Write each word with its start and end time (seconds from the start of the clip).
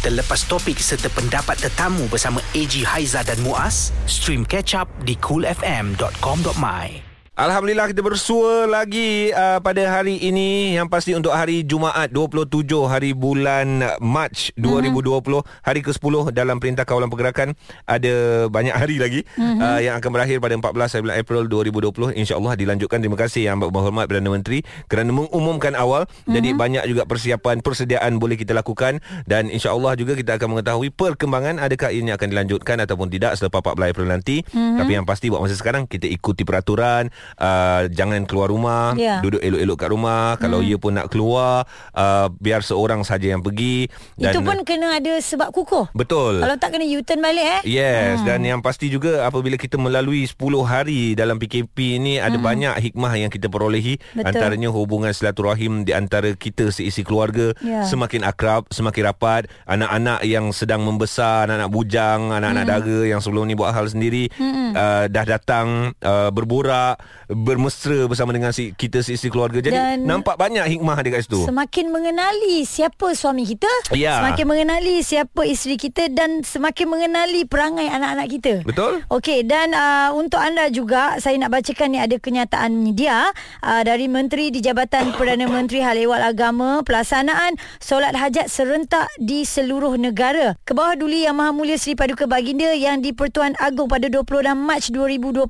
Terlepas 0.00 0.48
topik 0.48 0.80
serta 0.80 1.12
pendapat 1.12 1.60
tetamu 1.60 2.08
bersama 2.08 2.40
AG 2.56 2.72
Haiza 2.88 3.20
dan 3.20 3.36
Muaz, 3.44 3.92
stream 4.08 4.48
catch 4.48 4.72
up 4.72 4.88
di 5.04 5.12
coolfm.com.my. 5.20 7.09
Alhamdulillah 7.38 7.86
kita 7.86 8.02
bersua 8.02 8.66
lagi 8.66 9.30
uh, 9.30 9.62
pada 9.62 9.86
hari 9.86 10.18
ini 10.18 10.74
yang 10.74 10.90
pasti 10.90 11.14
untuk 11.14 11.30
hari 11.30 11.62
Jumaat 11.62 12.10
27 12.10 12.66
hari 12.90 13.14
bulan 13.14 13.86
Mac 14.02 14.50
2020 14.58 14.98
mm-hmm. 14.98 15.62
hari 15.62 15.80
ke-10 15.80 16.34
dalam 16.34 16.58
Perintah 16.58 16.82
Kawalan 16.82 17.06
Pergerakan 17.06 17.54
ada 17.86 18.44
banyak 18.50 18.74
hari 18.74 18.98
lagi 18.98 19.22
mm-hmm. 19.38 19.62
uh, 19.62 19.78
yang 19.78 19.94
akan 20.02 20.10
berakhir 20.10 20.42
pada 20.42 20.58
14 20.58 21.06
bulan 21.06 21.16
April 21.22 21.40
2020 21.46 22.18
insyaallah 22.18 22.58
dilanjutkan 22.58 22.98
terima 22.98 23.14
kasih 23.14 23.46
yang 23.46 23.62
berhormat 23.62 24.10
Perdana 24.10 24.34
Menteri 24.34 24.66
kerana 24.90 25.14
mengumumkan 25.14 25.78
awal 25.78 26.10
mm-hmm. 26.10 26.34
jadi 26.34 26.48
banyak 26.58 26.84
juga 26.90 27.06
persiapan 27.06 27.62
persediaan 27.62 28.18
boleh 28.18 28.42
kita 28.42 28.58
lakukan 28.58 28.98
dan 29.30 29.54
insyaallah 29.54 29.94
juga 29.94 30.18
kita 30.18 30.34
akan 30.34 30.58
mengetahui 30.58 30.90
perkembangan 30.90 31.62
adakah 31.62 31.94
ini 31.94 32.10
akan 32.10 32.26
dilanjutkan 32.26 32.82
ataupun 32.82 33.06
tidak 33.06 33.38
selepas 33.38 33.62
14 33.62 33.94
April 33.94 34.06
nanti 34.10 34.42
mm-hmm. 34.42 34.76
tapi 34.82 34.92
yang 34.98 35.06
pasti 35.06 35.30
buat 35.30 35.40
masa 35.40 35.54
sekarang 35.54 35.86
kita 35.86 36.10
ikuti 36.10 36.42
peraturan 36.42 37.08
uh, 37.38 37.86
jangan 37.90 38.24
keluar 38.24 38.52
rumah 38.52 38.94
yeah. 38.94 39.20
duduk 39.20 39.40
elok-elok 39.40 39.76
kat 39.78 39.90
rumah 39.90 40.24
hmm. 40.34 40.40
kalau 40.40 40.58
ia 40.60 40.76
pun 40.76 40.92
nak 40.96 41.08
keluar 41.12 41.64
uh, 41.94 42.26
biar 42.40 42.60
seorang 42.64 43.02
saja 43.02 43.32
yang 43.32 43.42
pergi 43.42 43.88
dan 44.16 44.32
itu 44.34 44.40
pun 44.44 44.58
kena 44.64 45.00
ada 45.00 45.12
sebab 45.20 45.50
kukuh 45.54 45.92
betul 45.96 46.40
kalau 46.40 46.56
tak 46.56 46.76
kena 46.76 46.86
U-turn 46.90 47.20
balik 47.22 47.62
eh 47.64 47.80
yes 47.80 48.20
hmm. 48.20 48.26
dan 48.26 48.40
yang 48.44 48.60
pasti 48.60 48.90
juga 48.90 49.26
apabila 49.26 49.56
kita 49.56 49.76
melalui 49.80 50.26
10 50.26 50.36
hari 50.66 51.14
dalam 51.14 51.40
PKP 51.40 52.00
ini 52.00 52.14
ada 52.20 52.36
hmm. 52.36 52.44
banyak 52.44 52.74
hikmah 52.90 53.12
yang 53.16 53.30
kita 53.32 53.46
perolehi 53.48 54.00
betul. 54.16 54.28
antaranya 54.28 54.68
hubungan 54.72 55.12
silaturahim 55.14 55.84
di 55.86 55.92
antara 55.96 56.32
kita 56.34 56.72
seisi 56.72 57.02
keluarga 57.02 57.52
yeah. 57.64 57.84
semakin 57.86 58.24
akrab 58.26 58.68
semakin 58.70 59.10
rapat 59.10 59.48
anak-anak 59.66 60.22
yang 60.26 60.52
sedang 60.54 60.84
membesar 60.84 61.48
anak-anak 61.48 61.70
bujang 61.72 62.20
anak-anak 62.30 62.64
hmm. 62.64 62.72
dara 62.72 62.98
yang 63.06 63.20
sebelum 63.22 63.48
ni 63.48 63.54
buat 63.56 63.72
hal 63.72 63.86
sendiri 63.88 64.28
hmm. 64.34 64.72
uh, 64.74 65.04
dah 65.08 65.24
datang 65.24 65.96
uh, 66.02 66.30
berborak 66.30 67.00
bermesra 67.30 68.10
bersama 68.10 68.34
dengan 68.34 68.50
si, 68.50 68.74
kita 68.74 69.02
si 69.02 69.16
keluarga. 69.30 69.62
Jadi 69.62 69.74
Dan 69.74 70.04
nampak 70.04 70.34
banyak 70.34 70.66
hikmah 70.66 70.98
di 71.00 71.08
kat 71.14 71.24
situ. 71.24 71.46
Semakin 71.46 71.94
mengenali 71.94 72.66
siapa 72.66 73.14
suami 73.14 73.46
kita, 73.46 73.70
ya. 73.94 74.18
semakin 74.20 74.44
mengenali 74.46 74.94
siapa 75.00 75.46
isteri 75.46 75.78
kita 75.78 76.10
dan 76.10 76.42
semakin 76.42 76.86
mengenali 76.90 77.46
perangai 77.46 77.86
anak-anak 77.86 78.26
kita. 78.28 78.54
Betul? 78.66 79.06
Okey 79.08 79.46
dan 79.46 79.72
uh, 79.72 80.10
untuk 80.12 80.42
anda 80.42 80.68
juga 80.68 81.16
saya 81.22 81.38
nak 81.38 81.54
bacakan 81.54 81.88
ni 81.94 81.98
ada 82.02 82.16
kenyataan 82.18 82.74
media 82.74 83.30
uh, 83.62 83.82
dari 83.86 84.10
Menteri 84.10 84.50
di 84.50 84.58
Jabatan 84.60 85.14
Perdana 85.14 85.46
Menteri 85.46 85.80
Hal 85.80 85.96
Ehwal 85.96 86.22
Agama 86.22 86.82
pelaksanaan 86.82 87.56
solat 87.78 88.18
hajat 88.18 88.50
serentak 88.50 89.06
di 89.16 89.46
seluruh 89.46 89.94
negara. 89.96 90.58
Ke 90.66 90.74
bawah 90.74 90.98
duli 90.98 91.24
Yang 91.24 91.36
Maha 91.38 91.52
Mulia 91.54 91.78
Seri 91.78 91.94
Paduka 91.96 92.26
Baginda 92.26 92.74
yang 92.74 93.00
di 93.00 93.14
Pertuan 93.14 93.54
Agong 93.62 93.88
pada 93.88 94.10
26 94.10 94.52
Mac 94.58 94.82
2020 94.84 95.46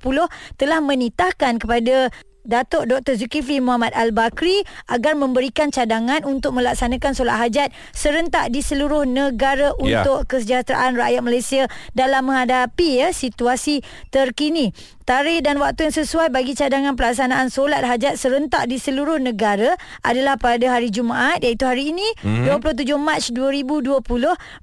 telah 0.60 0.78
menitahkan 0.84 1.49
kepada 1.58 1.80
kepada 1.80 2.12
Datuk 2.40 2.88
Dr. 2.88 3.20
Zulkifli 3.20 3.60
Muhammad 3.60 3.92
Al-Bakri 3.92 4.64
agar 4.88 5.12
memberikan 5.12 5.68
cadangan 5.68 6.24
untuk 6.24 6.56
melaksanakan 6.56 7.12
solat 7.12 7.36
hajat 7.36 7.68
serentak 7.92 8.48
di 8.48 8.64
seluruh 8.64 9.04
negara 9.04 9.76
ya. 9.76 10.00
untuk 10.00 10.24
kesejahteraan 10.24 10.96
rakyat 10.96 11.20
Malaysia 11.20 11.62
dalam 11.92 12.32
menghadapi 12.32 13.04
ya 13.04 13.12
situasi 13.12 13.84
terkini 14.08 14.72
tarikh 15.08 15.40
dan 15.42 15.56
waktu 15.58 15.88
yang 15.88 15.94
sesuai 15.96 16.28
bagi 16.28 16.52
cadangan 16.52 16.94
pelaksanaan 16.94 17.48
solat 17.48 17.82
hajat 17.84 18.20
serentak 18.20 18.68
di 18.68 18.76
seluruh 18.76 19.16
negara 19.16 19.76
adalah 20.04 20.36
pada 20.36 20.66
hari 20.68 20.92
Jumaat 20.92 21.40
iaitu 21.40 21.64
hari 21.64 21.92
ini 21.92 22.04
mm-hmm. 22.20 22.60
27 22.60 22.96
Mac 23.00 23.20
2020 23.22 24.02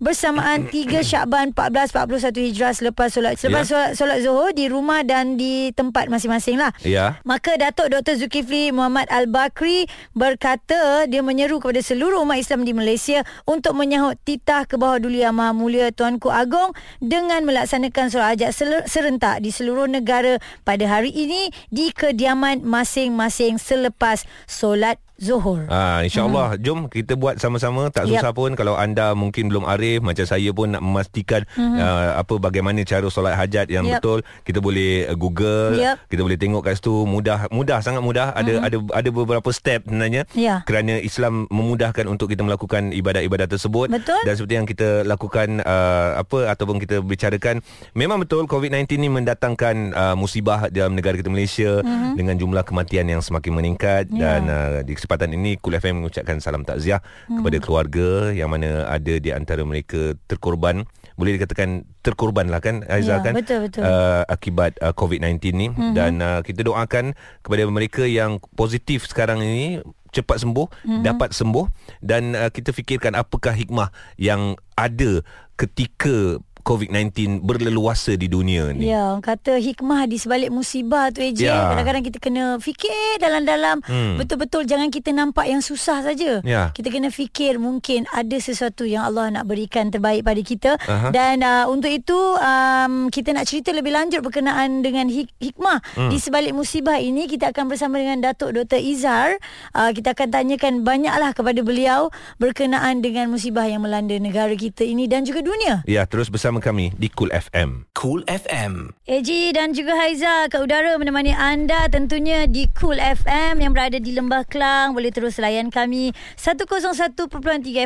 bersamaan 0.03 0.67
3 0.73 1.01
Syakban 1.01 1.55
1441 1.55 2.47
Hijrah 2.51 2.73
selepas 2.73 3.09
solat 3.13 3.39
selepas 3.39 3.65
yeah. 3.65 3.71
solat, 3.71 3.91
solat 3.95 4.17
Zuhur 4.21 4.51
di 4.51 4.67
rumah 4.67 5.01
dan 5.07 5.39
di 5.39 5.71
tempat 5.73 6.11
masing-masing 6.11 6.59
lah. 6.59 6.73
Yeah. 6.83 7.17
Maka 7.23 7.55
Datuk 7.55 7.89
Dr. 7.93 8.19
Zulkifli 8.19 8.69
Muhammad 8.75 9.07
Al-Bakri 9.07 9.87
berkata 10.13 11.07
dia 11.07 11.23
menyeru 11.23 11.63
kepada 11.63 11.79
seluruh 11.79 12.21
umat 12.27 12.41
Islam 12.41 12.67
di 12.67 12.75
Malaysia 12.75 13.23
untuk 13.47 13.77
menyahut 13.77 14.19
titah 14.27 14.67
ke 14.67 14.75
bawah 14.75 14.99
Duli 14.99 15.23
Yang 15.23 15.35
Maha 15.37 15.53
Mulia 15.55 15.87
Tuanku 15.93 16.27
Agong 16.33 16.75
dengan 16.99 17.43
melaksanakan 17.47 18.11
solat 18.11 18.27
hajat 18.35 18.51
serentak 18.85 19.39
di 19.39 19.49
seluruh 19.53 19.87
negara 19.87 20.26
pada 20.67 20.83
hari 20.83 21.15
ini 21.15 21.49
di 21.71 21.95
kediaman 21.95 22.67
masing-masing 22.67 23.55
selepas 23.55 24.27
solat 24.43 24.99
Zuhur. 25.17 25.65
Ah 25.65 26.05
insya-Allah 26.05 26.53
hmm. 26.53 26.61
jom 26.61 26.79
kita 26.93 27.17
buat 27.17 27.41
sama-sama 27.41 27.89
tak 27.89 28.05
susah 28.05 28.29
yep. 28.29 28.37
pun 28.37 28.53
kalau 28.53 28.77
anda 28.77 29.17
mungkin 29.17 29.49
belum 29.49 29.65
arif 29.65 30.05
macam 30.05 30.29
saya 30.29 30.53
pun 30.53 30.77
nak 30.77 30.85
memastikan 30.85 31.41
hmm. 31.57 31.73
uh, 31.73 32.21
apa 32.21 32.37
bagaimana 32.37 32.85
cara 32.85 33.09
solat 33.09 33.33
hajat 33.33 33.73
yang 33.73 33.89
yep. 33.89 33.97
betul 33.97 34.21
kita 34.45 34.61
boleh 34.61 35.09
uh, 35.09 35.17
Google 35.17 35.73
yep. 35.73 36.05
kita 36.05 36.21
boleh 36.21 36.37
tengok 36.37 36.61
kat 36.61 36.77
situ 36.77 37.09
mudah 37.09 37.49
mudah 37.49 37.81
sangat 37.81 38.05
mudah 38.05 38.29
ada 38.37 38.61
hmm. 38.61 38.67
ada 38.69 38.77
ada 38.93 39.09
beberapa 39.09 39.49
step 39.49 39.89
sebenarnya 39.89 40.29
yeah. 40.37 40.61
kerana 40.69 41.01
Islam 41.01 41.49
memudahkan 41.49 42.05
untuk 42.05 42.29
kita 42.29 42.45
melakukan 42.45 42.93
ibadat-ibadat 42.93 43.49
tersebut 43.49 43.89
betul? 43.89 44.21
dan 44.21 44.33
seperti 44.37 44.53
yang 44.53 44.69
kita 44.69 45.01
lakukan 45.01 45.65
uh, 45.65 46.21
apa 46.21 46.53
ataupun 46.53 46.77
kita 46.77 47.01
bicarakan 47.01 47.65
memang 47.97 48.21
betul 48.21 48.45
COVID-19 48.45 48.85
ni 49.01 49.09
mendatangkan 49.09 49.97
uh, 49.97 50.13
musibah 50.13 50.69
dalam 50.69 50.93
negara 50.93 51.17
kita 51.17 51.33
Malaysia 51.33 51.81
hmm. 51.81 52.13
dengan 52.13 52.37
jumlah 52.37 52.61
kematian 52.61 53.09
yang 53.09 53.25
semakin 53.25 53.51
meningkat 53.57 54.05
yeah. 54.13 54.37
dan 54.37 54.41
uh, 54.45 54.77
di 54.85 54.93
kesempatan 55.07 55.39
ini 55.39 55.55
Kul 55.55 55.79
FM 55.79 56.03
mengucapkan 56.03 56.43
salam 56.43 56.67
takziah 56.67 56.99
hmm. 57.31 57.39
kepada 57.39 57.57
keluarga 57.63 58.35
yang 58.35 58.51
mana 58.51 58.83
ada 58.91 59.15
di 59.15 59.31
antara 59.31 59.63
mereka 59.63 60.19
terkorban 60.27 60.83
boleh 61.15 61.39
dikatakan 61.39 61.87
terkorban 62.03 62.51
lah 62.51 62.59
kan 62.59 62.83
Aiza 62.91 63.23
ya, 63.23 63.23
kan 63.23 63.31
betul, 63.39 63.71
betul. 63.71 63.87
Uh, 63.87 64.27
akibat 64.27 64.75
uh, 64.83 64.91
COVID-19 64.91 65.39
ni 65.55 65.71
hmm. 65.71 65.95
dan 65.95 66.19
uh, 66.19 66.43
kita 66.43 66.67
doakan 66.67 67.15
kepada 67.39 67.63
mereka 67.71 68.03
yang 68.03 68.43
positif 68.59 69.07
sekarang 69.07 69.39
ini 69.39 69.79
cepat 70.11 70.43
sembuh 70.43 70.67
hmm. 70.83 71.01
dapat 71.07 71.31
sembuh 71.31 71.71
dan 72.03 72.35
uh, 72.35 72.51
kita 72.51 72.75
fikirkan 72.75 73.15
apakah 73.15 73.55
hikmah 73.55 73.87
yang 74.19 74.59
ada 74.75 75.23
ketika 75.55 76.43
COVID-19 76.67 77.39
berleluasa 77.47 78.19
di 78.19 78.27
dunia 78.27 78.75
ni. 78.75 78.91
Ya, 78.91 79.15
kata 79.23 79.55
hikmah 79.55 80.03
di 80.11 80.19
sebalik 80.19 80.51
musibah 80.51 81.07
tu 81.15 81.23
AJ. 81.23 81.47
Ya. 81.47 81.71
Kadang-kadang 81.71 82.03
kita 82.03 82.17
kena 82.19 82.59
fikir 82.59 83.23
dalam-dalam. 83.23 83.79
Hmm. 83.87 84.19
Betul-betul 84.19 84.67
jangan 84.67 84.91
kita 84.91 85.15
nampak 85.15 85.47
yang 85.47 85.63
susah 85.63 86.03
saja. 86.03 86.43
Ya. 86.43 86.75
Kita 86.75 86.91
kena 86.91 87.07
fikir 87.07 87.55
mungkin 87.55 88.03
ada 88.11 88.35
sesuatu 88.35 88.83
yang 88.83 89.07
Allah 89.07 89.31
nak 89.31 89.47
berikan 89.47 89.87
terbaik 89.87 90.27
pada 90.27 90.41
kita. 90.43 90.71
Aha. 90.75 91.15
Dan 91.15 91.39
uh, 91.39 91.71
untuk 91.71 91.87
itu 91.87 92.19
um, 92.35 93.07
kita 93.07 93.31
nak 93.31 93.47
cerita 93.47 93.71
lebih 93.71 93.95
lanjut 93.95 94.19
berkenaan 94.19 94.83
dengan 94.83 95.07
hik- 95.07 95.39
hikmah 95.39 95.79
hmm. 95.95 96.11
di 96.11 96.19
sebalik 96.19 96.51
musibah 96.51 96.99
ini. 96.99 97.31
Kita 97.31 97.55
akan 97.55 97.71
bersama 97.71 97.95
dengan 97.95 98.19
Datuk 98.19 98.51
Dr. 98.51 98.83
Izhar. 98.83 99.39
Uh, 99.71 99.95
kita 99.95 100.11
akan 100.11 100.35
tanyakan 100.35 100.83
banyaklah 100.83 101.31
kepada 101.31 101.63
beliau 101.63 102.11
berkenaan 102.43 102.99
dengan 102.99 103.31
musibah 103.31 103.63
yang 103.63 103.87
melanda 103.87 104.19
negara 104.19 104.51
kita 104.51 104.83
ini 104.83 105.07
dan 105.07 105.23
juga 105.23 105.39
dunia. 105.39 105.87
Ya, 105.87 106.03
terus 106.03 106.27
bersama 106.27 106.56
bersama 106.57 106.73
kami 106.73 106.85
di 106.97 107.07
Cool 107.13 107.29
FM. 107.29 107.85
Cool 107.93 108.21
FM. 108.25 108.89
AG 109.05 109.29
dan 109.53 109.77
juga 109.77 109.93
Haiza 109.93 110.49
ke 110.49 110.57
udara 110.57 110.97
menemani 110.97 111.31
anda 111.31 111.85
tentunya 111.85 112.49
di 112.49 112.65
Cool 112.73 112.97
FM 112.97 113.61
yang 113.61 113.71
berada 113.77 114.01
di 114.01 114.11
Lembah 114.17 114.41
Kelang. 114.49 114.97
Boleh 114.97 115.13
terus 115.13 115.37
layan 115.37 115.69
kami 115.69 116.17
101.3 116.33 117.29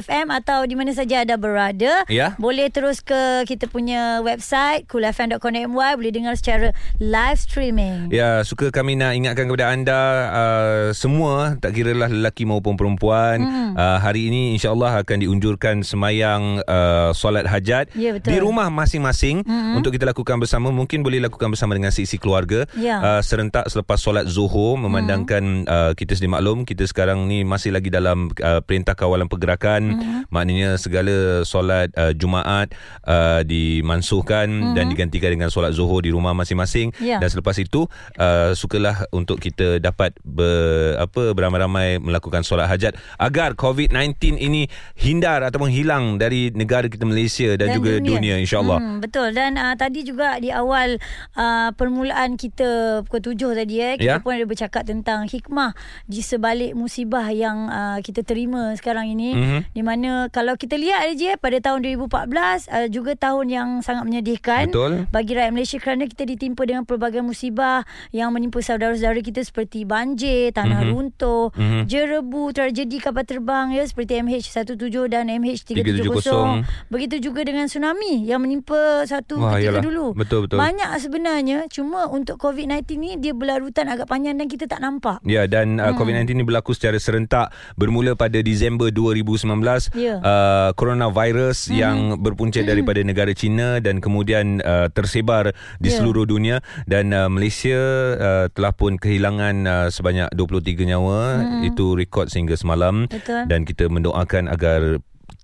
FM 0.07 0.31
atau 0.31 0.63
di 0.63 0.79
mana 0.79 0.95
saja 0.95 1.27
anda 1.27 1.35
berada. 1.35 2.07
Ya. 2.07 2.39
Boleh 2.39 2.71
terus 2.71 3.03
ke 3.03 3.43
kita 3.43 3.67
punya 3.67 4.23
website 4.23 4.87
coolfm.com.my 4.87 5.91
boleh 5.99 6.11
dengar 6.15 6.39
secara 6.39 6.71
live 7.03 7.39
streaming. 7.39 8.07
Ya, 8.07 8.47
suka 8.47 8.71
kami 8.71 8.95
nak 8.95 9.19
ingatkan 9.19 9.51
kepada 9.51 9.67
anda 9.75 10.01
uh, 10.31 10.85
semua 10.95 11.59
tak 11.59 11.75
kira 11.75 11.91
lah 11.91 12.07
lelaki 12.07 12.47
maupun 12.47 12.79
perempuan 12.79 13.43
hmm. 13.43 13.71
uh, 13.75 13.99
hari 13.99 14.31
ini 14.31 14.55
insya-Allah 14.55 15.03
akan 15.03 15.17
diunjurkan 15.27 15.83
semayang 15.83 16.63
uh, 16.65 17.11
solat 17.11 17.43
hajat 17.49 17.91
ya, 17.97 18.15
di 18.17 18.37
rumah 18.39 18.60
rumah 18.61 18.85
masing-masing 18.85 19.41
mm-hmm. 19.41 19.73
untuk 19.73 19.89
kita 19.97 20.05
lakukan 20.05 20.37
bersama 20.37 20.69
mungkin 20.69 21.01
boleh 21.01 21.17
lakukan 21.25 21.49
bersama 21.49 21.73
dengan 21.73 21.89
sisi 21.89 22.21
keluarga 22.21 22.69
yeah. 22.77 23.01
uh, 23.01 23.21
serentak 23.25 23.65
selepas 23.73 23.97
solat 23.97 24.29
zuhur 24.29 24.77
memandangkan 24.77 25.65
mm-hmm. 25.65 25.73
uh, 25.89 25.91
kita 25.97 26.13
sedia 26.13 26.29
maklum 26.29 26.61
kita 26.61 26.85
sekarang 26.85 27.25
ni 27.25 27.41
masih 27.41 27.73
lagi 27.73 27.89
dalam 27.89 28.29
uh, 28.37 28.61
perintah 28.61 28.93
kawalan 28.93 29.25
pergerakan 29.25 29.97
mm-hmm. 29.97 30.29
maknanya 30.29 30.77
segala 30.77 31.41
solat 31.41 31.89
uh, 31.97 32.13
Jumaat 32.13 32.77
uh, 33.09 33.41
dimansuhkan 33.41 34.45
mm-hmm. 34.45 34.75
dan 34.77 34.85
digantikan 34.93 35.33
dengan 35.33 35.49
solat 35.49 35.73
zuhur 35.73 36.05
di 36.05 36.13
rumah 36.13 36.37
masing-masing 36.37 36.93
yeah. 37.01 37.17
dan 37.17 37.33
selepas 37.33 37.57
itu 37.57 37.89
uh, 38.21 38.53
sukalah 38.53 39.09
untuk 39.09 39.41
kita 39.41 39.81
dapat 39.81 40.13
ber, 40.21 41.01
apa 41.01 41.33
beramai-ramai 41.33 41.97
melakukan 41.97 42.45
solat 42.45 42.69
hajat 42.69 42.93
agar 43.17 43.57
COVID-19 43.57 44.37
ini 44.37 44.69
hindar 44.93 45.41
ataupun 45.41 45.73
hilang 45.73 46.21
dari 46.21 46.53
negara 46.53 46.85
kita 46.85 47.09
Malaysia 47.09 47.57
dan, 47.57 47.73
dan 47.73 47.77
juga 47.81 47.97
dunia, 47.97 48.11
dunia 48.11 48.35
insyaallah. 48.51 48.77
Hmm, 48.77 48.99
betul 48.99 49.31
dan 49.31 49.55
uh, 49.55 49.71
tadi 49.73 50.03
juga 50.03 50.35
di 50.35 50.51
awal 50.51 50.99
uh, 51.33 51.71
permulaan 51.71 52.35
kita 52.35 53.01
pukul 53.07 53.23
tujuh 53.23 53.55
tadi 53.55 53.79
eh 53.79 53.95
kita 53.95 54.11
Ya. 54.11 54.19
pun 54.19 54.35
ada 54.35 54.43
bercakap 54.43 54.83
tentang 54.83 55.23
hikmah 55.23 55.71
di 56.03 56.19
sebalik 56.19 56.75
musibah 56.75 57.31
yang 57.31 57.65
uh, 57.65 57.97
kita 57.99 58.21
terima 58.21 58.75
sekarang 58.75 59.07
ini 59.07 59.29
Mhm. 59.31 59.59
di 59.71 59.81
mana 59.81 60.11
kalau 60.27 60.53
kita 60.53 60.75
lihat 60.75 61.07
je 61.13 61.31
pada 61.37 61.55
tahun 61.57 61.87
2014 61.87 62.67
uh, 62.67 62.87
juga 62.87 63.15
tahun 63.15 63.45
yang 63.47 63.69
sangat 63.79 64.03
menyedihkan 64.03 64.67
Betul. 64.67 65.07
bagi 65.07 65.31
rakyat 65.31 65.51
Malaysia 65.51 65.77
kerana 65.77 66.03
kita 66.05 66.25
ditimpa 66.25 66.65
dengan 66.65 66.83
pelbagai 66.83 67.21
musibah 67.21 67.87
yang 68.11 68.31
menimpa 68.31 68.59
saudara-saudara 68.59 69.21
kita 69.21 69.39
seperti 69.39 69.85
banjir, 69.85 70.51
tanah 70.51 70.83
Mhm. 70.83 70.89
runtuh, 70.89 71.53
Mhm. 71.53 71.87
jerebu, 71.87 72.51
tragedi 72.51 72.97
kapal 72.97 73.23
terbang 73.23 73.71
ya 73.71 73.85
seperti 73.85 74.19
MH17 74.19 75.07
dan 75.07 75.29
MH370. 75.29 75.77
370. 75.77 76.65
Begitu 76.89 77.15
juga 77.21 77.45
dengan 77.45 77.69
tsunami 77.69 78.25
yang 78.25 78.40
menimpa 78.41 78.75
satu 79.03 79.37
Wah, 79.37 79.55
ketika 79.55 79.77
yalah. 79.77 79.83
dulu. 79.83 80.05
Betul, 80.13 80.39
betul. 80.43 80.57
Banyak 80.57 80.89
sebenarnya 80.97 81.57
cuma 81.67 82.07
untuk 82.07 82.35
COVID-19 82.35 82.69
ni 82.95 83.11
dia 83.15 83.31
berlarutan 83.31 83.85
agak 83.85 84.05
panjang 84.05 84.35
dan 84.35 84.45
kita 84.45 84.65
tak 84.65 84.79
nampak. 84.79 85.21
Ya 85.23 85.45
dan 85.45 85.77
uh, 85.77 85.91
Hmm. 85.91 85.97
COVID-19 85.97 86.33
ini 86.33 86.43
berlaku 86.43 86.71
secara 86.71 86.97
serentak 86.97 87.49
bermula 87.75 88.13
pada 88.13 88.39
Disember 88.39 88.89
2019 88.89 89.93
Ya. 89.93 90.17
uh, 90.17 90.69
coronavirus 90.73 91.67
Hmm. 91.67 91.77
yang 91.77 91.95
berpunca 92.17 92.59
daripada 92.61 92.99
negara 93.01 93.31
China 93.31 93.77
dan 93.77 93.99
kemudian 93.99 94.59
uh, 94.59 94.87
tersebar 94.87 95.51
di 95.77 95.87
Ya. 95.87 95.97
seluruh 95.97 96.23
dunia 96.23 96.59
dan 96.85 97.11
uh, 97.11 97.27
Malaysia 97.27 97.77
uh, 98.13 98.45
telah 98.49 98.71
pun 98.71 98.95
kehilangan 98.95 99.55
uh, 99.63 99.87
sebanyak 99.87 100.31
23 100.31 100.87
nyawa 100.87 101.19
itu 101.61 101.93
rekod 101.93 102.27
sehingga 102.27 102.55
semalam 102.55 103.03
Hmm. 103.03 103.11
Betul. 103.11 103.41
dan 103.45 103.59
kita 103.61 103.85
mendoakan 103.85 104.47
agar 104.47 104.97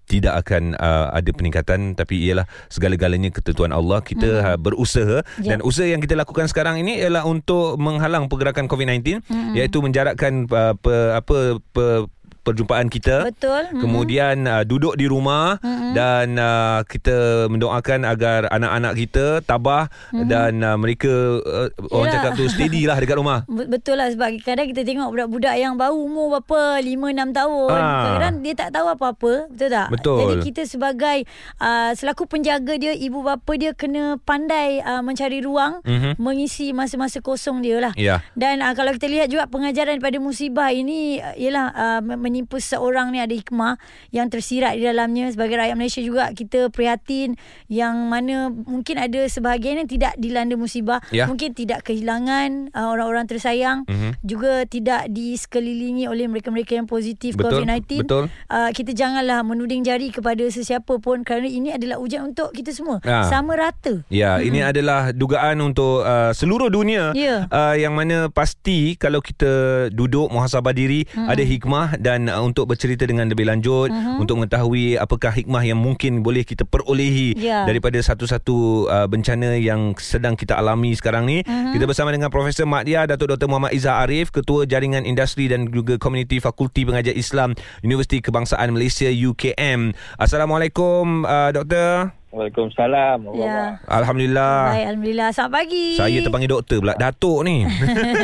tidak 0.08 0.40
akan 0.48 0.74
uh, 0.80 1.12
ada 1.12 1.30
peningkatan 1.36 1.94
tapi 1.94 2.24
ialah 2.24 2.48
segala-galanya 2.72 3.30
ketentuan 3.30 3.76
Allah 3.76 4.00
kita 4.00 4.42
hmm. 4.42 4.48
uh, 4.48 4.58
berusaha 4.58 5.20
Ya. 5.44 5.54
dan 5.56 5.60
usaha 5.62 5.86
yang 5.86 6.00
kita 6.00 6.16
lakukan 6.16 6.48
sekarang 6.48 6.80
ini 6.80 6.98
ialah 6.98 7.28
untuk 7.28 7.76
menghalang 7.78 8.32
pergerakan 8.32 8.72
COVID-19 8.72 9.20
Hmm. 9.28 9.54
iaitu 9.54 9.84
menjarakkan 9.84 10.48
uh, 10.48 10.74
pe, 10.80 10.96
apa 11.12 11.60
pe, 11.60 12.08
perjumpaan 12.48 12.88
kita 12.88 13.28
Betul. 13.28 13.68
Mhm. 13.70 13.82
kemudian 13.82 14.36
uh, 14.44 14.64
duduk 14.64 14.96
di 14.96 15.06
rumah 15.06 15.60
Mm-mm. 15.60 15.92
dan 15.92 16.36
uh, 16.36 16.80
kita 16.82 17.18
mendoakan 17.48 18.04
agar 18.04 18.48
anak-anak 18.48 18.94
kita 18.98 19.26
tabah 19.42 19.92
dan 20.14 20.62
uh, 20.62 20.76
mereka 20.76 21.12
uh, 21.40 21.68
orang 21.90 22.08
Yalah. 22.08 22.14
cakap 22.16 22.32
tu 22.34 22.46
steady 22.48 22.84
lah 22.84 22.96
dekat 22.96 23.16
rumah 23.16 23.44
Be- 23.50 23.68
Betul 23.68 23.98
lah 23.98 24.08
sebab 24.08 24.32
kadang 24.42 24.68
kita 24.68 24.82
tengok 24.82 25.10
budak-budak 25.10 25.56
yang 25.56 25.76
baru 25.76 25.98
umur 25.98 26.40
berapa 26.40 26.80
5 26.80 26.88
6 26.88 27.34
tahun. 27.34 27.70
Ah. 27.70 27.84
Kadang-kadang 27.98 28.36
dia 28.40 28.54
tak 28.56 28.70
tahu 28.72 28.88
apa-apa, 28.88 29.34
betul 29.48 29.70
tak? 29.70 29.88
Betul. 29.90 30.18
Jadi 30.18 30.36
kita 30.44 30.62
sebagai 30.64 31.18
uh, 31.58 31.92
selaku 31.92 32.24
penjaga 32.26 32.74
dia, 32.76 32.92
ibu 32.92 33.20
bapa 33.20 33.52
dia 33.54 33.72
kena 33.72 34.16
pandai 34.20 34.80
uh, 34.80 35.02
mencari 35.02 35.40
ruang 35.40 35.82
Mhm. 35.84 36.16
mengisi 36.18 36.72
masa-masa 36.72 37.20
kosong 37.20 37.60
dia 37.60 37.78
lah. 37.80 37.94
Ya. 37.96 38.22
Dan 38.34 38.60
uh, 38.60 38.72
kalau 38.72 38.92
kita 38.92 39.08
lihat 39.08 39.28
juga 39.28 39.46
pengajaran 39.46 39.98
daripada 39.98 40.18
musibah 40.18 40.70
ini 40.70 41.18
uh, 41.18 41.34
ialah 41.34 41.66
uh, 41.70 42.00
men- 42.02 42.20
menimpa 42.38 42.62
seorang 42.62 43.10
ni 43.10 43.18
ada 43.18 43.34
hikmah 43.34 43.82
yang 44.12 44.30
tersirat 44.30 44.78
di 44.78 44.86
dalamnya 44.86 45.26
sebagai 45.28 45.58
rakyat 45.58 45.74
Malaysia 45.74 45.98
juga 46.00 46.30
kita 46.32 46.70
prihatin 46.70 47.34
yang 47.66 47.98
mana 48.06 48.54
mungkin 48.54 48.96
ada 48.96 49.26
sebahagian 49.26 49.82
yang 49.82 49.90
tidak 49.90 50.14
dilanda 50.16 50.54
musibah 50.54 51.02
Ya. 51.10 51.26
mungkin 51.26 51.52
tidak 51.52 51.82
kehilangan 51.84 52.70
uh, 52.72 52.88
orang-orang 52.88 53.26
tersayang 53.26 53.82
Mhm. 53.84 54.22
juga 54.22 54.62
tidak 54.66 55.10
disekelilingi 55.10 56.06
oleh 56.06 56.28
mereka-mereka 56.28 56.76
yang 56.76 56.86
positif 56.86 57.34
Betul, 57.34 57.64
COVID-19 57.64 58.04
betul. 58.04 58.24
Uh, 58.46 58.70
kita 58.72 58.92
janganlah 58.92 59.42
menuding 59.42 59.82
jari 59.82 60.10
kepada 60.10 60.44
sesiapa 60.44 61.00
pun 61.00 61.24
kerana 61.24 61.48
ini 61.48 61.72
adalah 61.72 61.98
ujian 61.98 62.28
untuk 62.28 62.52
kita 62.52 62.70
semua 62.70 63.00
Ah. 63.02 63.26
sama 63.26 63.56
rata 63.56 64.04
Ya, 64.08 64.38
hmm. 64.38 64.44
ini 64.44 64.60
adalah 64.62 65.10
dugaan 65.12 65.58
untuk 65.64 66.04
uh, 66.04 66.30
seluruh 66.32 66.68
dunia 66.68 67.14
Ya. 67.14 67.48
uh, 67.48 67.74
yang 67.74 67.94
mana 67.94 68.28
pasti 68.28 68.94
kalau 68.96 69.20
kita 69.20 69.48
duduk 69.90 70.28
muhasabah 70.28 70.72
diri 70.72 71.08
hmm. 71.08 71.28
ada 71.28 71.44
hikmah 71.44 71.88
dan 71.98 72.17
uh, 72.26 72.42
untuk 72.42 72.66
bercerita 72.66 73.06
dengan 73.06 73.30
lebih 73.30 73.46
lanjut 73.46 73.94
hmm. 73.94 74.18
untuk 74.18 74.42
mengetahui 74.42 74.98
apakah 74.98 75.30
hikmah 75.30 75.62
yang 75.62 75.78
mungkin 75.78 76.26
boleh 76.26 76.42
kita 76.42 76.66
perolehi 76.66 77.38
Ya. 77.38 77.70
daripada 77.70 78.02
satu-satu 78.02 78.90
uh, 78.90 79.06
bencana 79.06 79.62
yang 79.62 79.94
sedang 80.02 80.34
kita 80.34 80.58
alami 80.58 80.98
sekarang 80.98 81.30
ni. 81.30 81.46
Hmm. 81.46 81.78
Kita 81.78 81.86
bersama 81.86 82.10
dengan 82.10 82.34
Profesor 82.34 82.66
Mak 82.66 82.84
Dia 82.90 83.06
Datuk 83.06 83.38
Dr 83.38 83.46
Muhammad 83.46 83.78
Izzah 83.78 84.02
Arif, 84.02 84.34
Ketua 84.34 84.66
Jaringan 84.66 85.06
Industri 85.06 85.46
dan 85.46 85.70
juga 85.70 86.02
Komuniti 86.02 86.42
Fakulti 86.42 86.82
Pengajar 86.88 87.14
Islam 87.14 87.54
Universiti 87.86 88.26
Kebangsaan 88.26 88.74
Malaysia 88.74 89.08
UKM. 89.08 89.94
Assalamualaikum 90.18 91.28
uh, 91.30 91.54
doktor. 91.54 92.18
Waalaikumsalam. 92.38 93.34
Ya. 93.40 93.80
Alhamdulillah. 93.88 94.76
Baik, 94.76 94.86
Alhamdulillah. 94.94 95.30
Selamat 95.32 95.54
pagi. 95.64 95.88
Saya 95.96 96.18
terpanggil 96.22 96.50
doktor 96.52 96.78
pula 96.84 96.94
Datuk 97.00 97.40
ni 97.48 97.64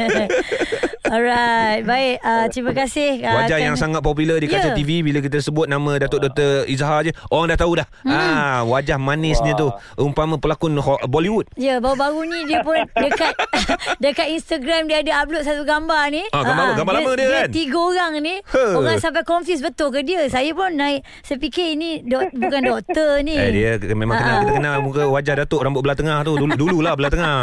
Alright, 1.14 1.86
baik. 1.86 2.16
Uh, 2.20 2.46
terima 2.50 2.74
kasih. 2.74 3.22
Uh, 3.22 3.38
Wajah 3.38 3.54
kan- 3.54 3.62
yang 3.64 3.76
sangat 3.76 4.02
popular 4.02 4.36
di 4.36 4.48
kaca 4.48 4.64
Ya. 4.64 4.74
TV 4.74 5.00
Bila 5.00 5.22
kita 5.22 5.38
sebut 5.38 5.70
nama 5.70 5.94
Datuk 5.96 6.18
Dr. 6.20 6.66
Izhar 6.66 7.04
je 7.04 7.14
Orang 7.28 7.48
dah 7.48 7.60
tahu 7.60 7.74
dah 7.76 7.86
Hmm. 8.02 8.10
ah, 8.10 8.60
Wajah 8.66 8.98
manisnya 8.98 9.54
tu 9.54 9.70
Umpama 9.96 10.36
pelakon 10.36 10.74
ho- 10.76 10.98
Bollywood 11.06 11.46
Ya, 11.54 11.78
baru-baru 11.78 12.26
ni 12.26 12.40
dia 12.46 12.60
pun 12.60 12.82
dekat 13.04 13.30
dekat 14.00 14.28
Instagram 14.32 14.86
dia 14.86 15.00
ada 15.00 15.22
upload 15.22 15.44
satu 15.44 15.62
gambar 15.64 16.10
ni. 16.10 16.26
Ah, 16.28 16.42
gambar- 16.42 16.66
Ah, 16.66 16.76
gambar 16.76 16.94
lama 16.96 17.12
dia 17.14 17.28
kan? 17.30 17.48
tiga 17.52 17.78
orang 17.78 18.14
ni. 18.18 18.36
Huh. 18.48 18.74
Orang 18.76 18.98
sampai 18.98 19.22
confuse 19.22 19.60
betul 19.60 19.90
ke 19.90 20.02
dia? 20.02 20.26
Saya 20.26 20.50
pun 20.52 20.74
naik 20.74 21.06
saya 21.22 21.38
fikir 21.38 21.74
ini 21.74 22.02
dok, 22.02 22.34
bukan 22.34 22.62
doktor 22.64 23.22
ni. 23.22 23.36
Eh 23.36 23.50
dia 23.52 23.70
memang 23.92 24.16
kenal 24.16 24.34
Ah. 24.34 24.42
Kita 24.42 24.52
kenal 24.56 24.76
muka 24.82 25.04
wajah 25.06 25.34
Datuk 25.38 25.62
Rambut 25.62 25.82
belah 25.82 25.94
tengah 25.94 26.18
tu 26.24 26.34
Dulu 26.34 26.54
Dululah 26.56 26.94
belah 26.94 27.08
tengah 27.08 27.38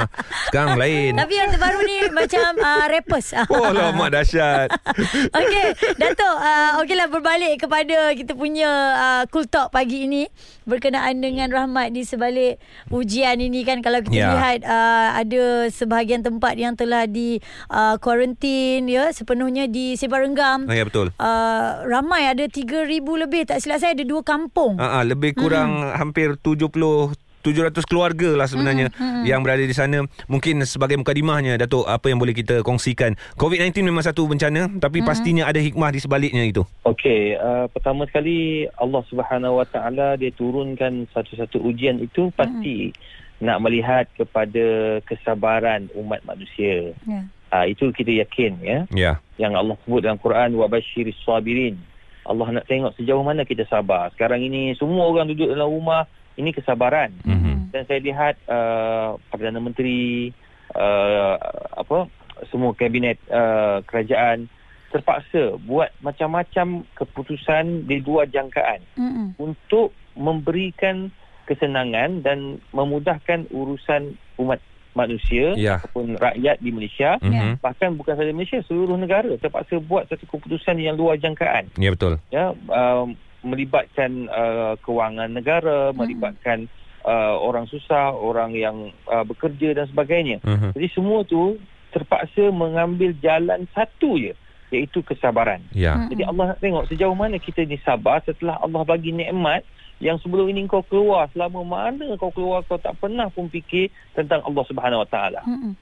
Sekarang 0.45 0.75
lain 0.75 1.15
Tapi 1.15 1.35
yang 1.35 1.49
terbaru 1.49 1.79
ni 1.81 1.97
macam 2.11 2.51
uh, 2.57 2.85
rappers. 2.89 3.29
Oh 3.47 3.60
lama 3.71 4.07
dahsyat 4.09 4.69
Okey, 5.39 5.67
Datuk, 5.97 6.37
uh, 6.37 6.81
okeylah 6.81 7.07
berbalik 7.07 7.59
kepada 7.59 8.13
kita 8.13 8.33
punya 8.33 8.71
uh, 8.93 9.23
cool 9.29 9.45
talk 9.45 9.69
pagi 9.71 10.05
ini 10.05 10.27
berkenaan 10.65 11.19
dengan 11.19 11.49
rahmat 11.49 11.91
di 11.91 12.03
sebalik 12.03 12.57
ujian 12.89 13.37
ini 13.37 13.63
kan 13.63 13.81
kalau 13.81 14.01
kita 14.01 14.13
Ya. 14.13 14.31
lihat 14.31 14.61
uh, 14.63 15.09
ada 15.15 15.43
sebahagian 15.69 16.21
tempat 16.21 16.55
yang 16.55 16.75
telah 16.75 17.05
di 17.05 17.41
uh, 17.69 17.97
quarantine 17.97 18.85
ya 18.85 19.09
sepenuhnya 19.11 19.65
di 19.65 19.95
Sebarenggam. 19.95 20.65
Ah, 20.65 20.75
Ya 20.75 20.85
betul 20.85 21.13
Uh, 21.13 21.85
ramai 21.87 22.27
ada 22.27 22.45
3000 22.45 22.87
lebih 23.03 23.45
tak 23.45 23.59
silap 23.59 23.79
saya 23.79 23.93
ada 23.93 24.03
dua 24.03 24.21
kampung. 24.21 24.77
Ah, 24.77 25.01
lebih 25.03 25.33
kurang 25.33 25.83
Hmm. 25.83 25.97
hampir 25.97 26.37
70 26.37 27.13
700 27.41 27.85
keluarga 27.85 28.37
lah 28.37 28.47
sebenarnya 28.47 28.93
Hmm, 28.93 29.25
yang 29.25 29.41
berada 29.41 29.61
di 29.61 29.73
sana. 29.73 30.05
Mungkin 30.27 30.65
sebagai 30.65 30.97
mukadimahnya 30.97 31.57
Datuk 31.57 31.85
apa 31.85 32.07
yang 32.07 32.21
boleh 32.21 32.33
kita 32.33 32.61
kongsikan. 32.61 33.17
COVID-19 33.37 33.81
memang 33.83 34.05
satu 34.05 34.25
bencana 34.25 34.69
tapi 34.77 35.01
Hmm. 35.01 35.09
pastinya 35.09 35.45
ada 35.49 35.57
hikmah 35.57 35.91
di 35.91 36.01
sebaliknya 36.01 36.45
itu. 36.45 36.63
Okey, 36.85 37.37
uh, 37.37 37.67
pertama 37.69 38.05
sekali 38.05 38.65
Allah 38.77 39.03
Subhanahu 39.07 39.61
Wa 39.61 39.67
Taala 39.67 40.09
dia 40.15 40.31
turunkan 40.31 41.09
satu-satu 41.11 41.61
ujian 41.61 41.99
itu 41.99 42.29
pasti 42.33 42.93
nak 43.41 43.65
melihat 43.65 44.05
kepada 44.15 45.01
kesabaran 45.05 45.89
umat 45.97 46.21
manusia. 46.25 46.93
Ya. 47.05 47.21
Uh, 47.51 47.67
itu 47.67 47.91
kita 47.91 48.15
yakin 48.23 48.53
ya. 48.63 48.79
Ya. 48.95 49.13
Yang 49.35 49.53
Allah 49.59 49.77
sebut 49.83 50.01
dalam 50.05 50.21
Quran 50.21 50.55
wa 50.55 50.71
basyiris 50.71 51.19
sabirin. 51.25 51.81
Allah 52.23 52.61
nak 52.61 52.69
tengok 52.69 52.95
sejauh 52.95 53.25
mana 53.25 53.43
kita 53.43 53.67
sabar. 53.67 54.13
Sekarang 54.15 54.39
ini 54.39 54.77
semua 54.77 55.09
orang 55.09 55.27
duduk 55.27 55.51
dalam 55.51 55.67
rumah, 55.67 56.07
ini 56.41 56.51
kesabaran. 56.51 57.13
Mhm. 57.23 57.71
Dan 57.71 57.83
saya 57.87 58.01
lihat 58.01 58.35
uh, 58.49 59.15
Perdana 59.31 59.61
Menteri 59.61 60.33
uh, 60.75 61.37
apa 61.77 62.09
semua 62.49 62.73
kabinet 62.73 63.21
uh, 63.29 63.85
kerajaan 63.85 64.49
terpaksa 64.91 65.55
buat 65.63 65.95
macam-macam 66.03 66.83
keputusan 66.99 67.87
di 67.87 68.03
luar 68.03 68.27
jangkaan 68.27 68.83
Mm-mm. 68.99 69.39
untuk 69.39 69.95
memberikan 70.19 71.15
kesenangan 71.47 72.27
dan 72.27 72.59
memudahkan 72.75 73.47
urusan 73.55 74.19
umat 74.43 74.59
manusia 74.91 75.55
Ya. 75.55 75.79
ataupun 75.79 76.19
rakyat 76.19 76.59
di 76.59 76.75
Malaysia 76.75 77.23
Mhm. 77.23 77.63
bahkan 77.63 77.95
bukan 77.95 78.19
sahaja 78.19 78.35
Malaysia 78.35 78.59
seluruh 78.67 78.99
negara 78.99 79.31
terpaksa 79.39 79.79
buat 79.79 80.11
satu 80.11 80.27
keputusan 80.27 80.83
yang 80.83 80.99
luar 80.99 81.15
jangkaan 81.23 81.71
Ya 81.79 81.95
betul. 81.95 82.19
ya 82.35 82.51
um, 82.67 83.15
melibatkan 83.43 84.29
uh, 84.29 84.75
kewangan 84.81 85.31
negara 85.31 85.91
melibatkan 85.93 86.69
uh, 87.03 87.37
orang 87.37 87.65
susah 87.65 88.13
orang 88.13 88.53
yang 88.53 88.77
uh, 89.07 89.25
bekerja 89.25 89.73
dan 89.73 89.87
sebagainya 89.87 90.39
Mhm. 90.45 90.77
jadi 90.77 90.87
semua 90.91 91.25
tu 91.25 91.57
terpaksa 91.91 92.49
mengambil 92.51 93.11
jalan 93.19 93.67
satu 93.73 94.15
je 94.15 94.33
iaitu 94.71 95.03
kesabaran 95.03 95.59
Ya. 95.75 95.99
Mm. 95.99 96.09
jadi 96.11 96.23
Allah 96.25 96.45
nak 96.55 96.61
tengok 96.61 96.87
sejauh 96.87 97.17
mana 97.17 97.37
kita 97.37 97.67
ni 97.67 97.81
sabar 97.83 98.23
setelah 98.23 98.61
Allah 98.61 98.85
bagi 98.85 99.11
nikmat 99.11 99.67
yang 99.99 100.17
sebelum 100.17 100.49
ini 100.49 100.65
kau 100.65 100.81
keluar 100.81 101.29
selama 101.35 101.61
mana 101.61 102.15
kau 102.17 102.31
keluar 102.31 102.63
kau 102.65 102.79
tak 102.79 102.97
pernah 102.97 103.29
pun 103.29 103.51
fikir 103.51 103.91
tentang 104.15 104.41
Allah 104.41 104.65
Subhanahu 104.65 105.05
Wa 105.05 105.09
Taala. 105.13 105.41
Mm-mm. 105.45 105.77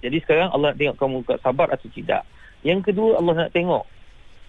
Jadi 0.00 0.16
sekarang 0.24 0.48
Allah 0.48 0.72
nak 0.72 0.78
tengok 0.80 0.96
kamu 0.96 1.16
sabar 1.44 1.68
atau 1.68 1.88
tidak. 1.92 2.24
Yang 2.64 2.88
kedua 2.88 3.20
Allah 3.20 3.34
nak 3.36 3.52
tengok 3.52 3.84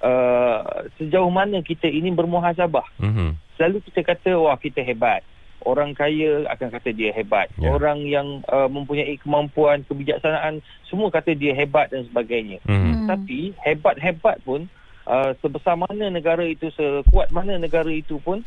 uh, 0.04 0.90
sejauh 1.00 1.32
mana 1.32 1.62
kita 1.62 1.88
ini 1.88 2.12
bermuhasabah. 2.12 2.86
Mhm. 3.00 3.38
Selalu 3.58 3.78
kita 3.90 4.02
kata 4.02 4.32
wah 4.38 4.58
kita 4.58 4.82
hebat. 4.82 5.24
orang 5.62 5.94
kaya 5.94 6.50
akan 6.50 6.74
kata 6.74 6.90
dia 6.90 7.14
hebat. 7.14 7.46
Ya. 7.62 7.70
Orang 7.70 8.10
yang 8.10 8.42
uh, 8.50 8.66
mempunyai 8.66 9.14
kemampuan, 9.22 9.86
kebijaksanaan 9.86 10.66
semua 10.90 11.14
kata 11.14 11.38
dia 11.38 11.54
hebat 11.54 11.94
dan 11.94 12.02
sebagainya. 12.10 12.58
Mhm. 12.66 13.06
Tapi 13.06 13.54
hebat-hebat 13.62 14.42
pun 14.42 14.66
uh, 15.06 15.38
sebesar 15.38 15.78
mana 15.78 16.10
negara 16.10 16.42
itu, 16.46 16.74
sekuat 16.74 17.30
mana 17.30 17.62
negara 17.62 17.94
itu 17.94 18.18
pun 18.22 18.42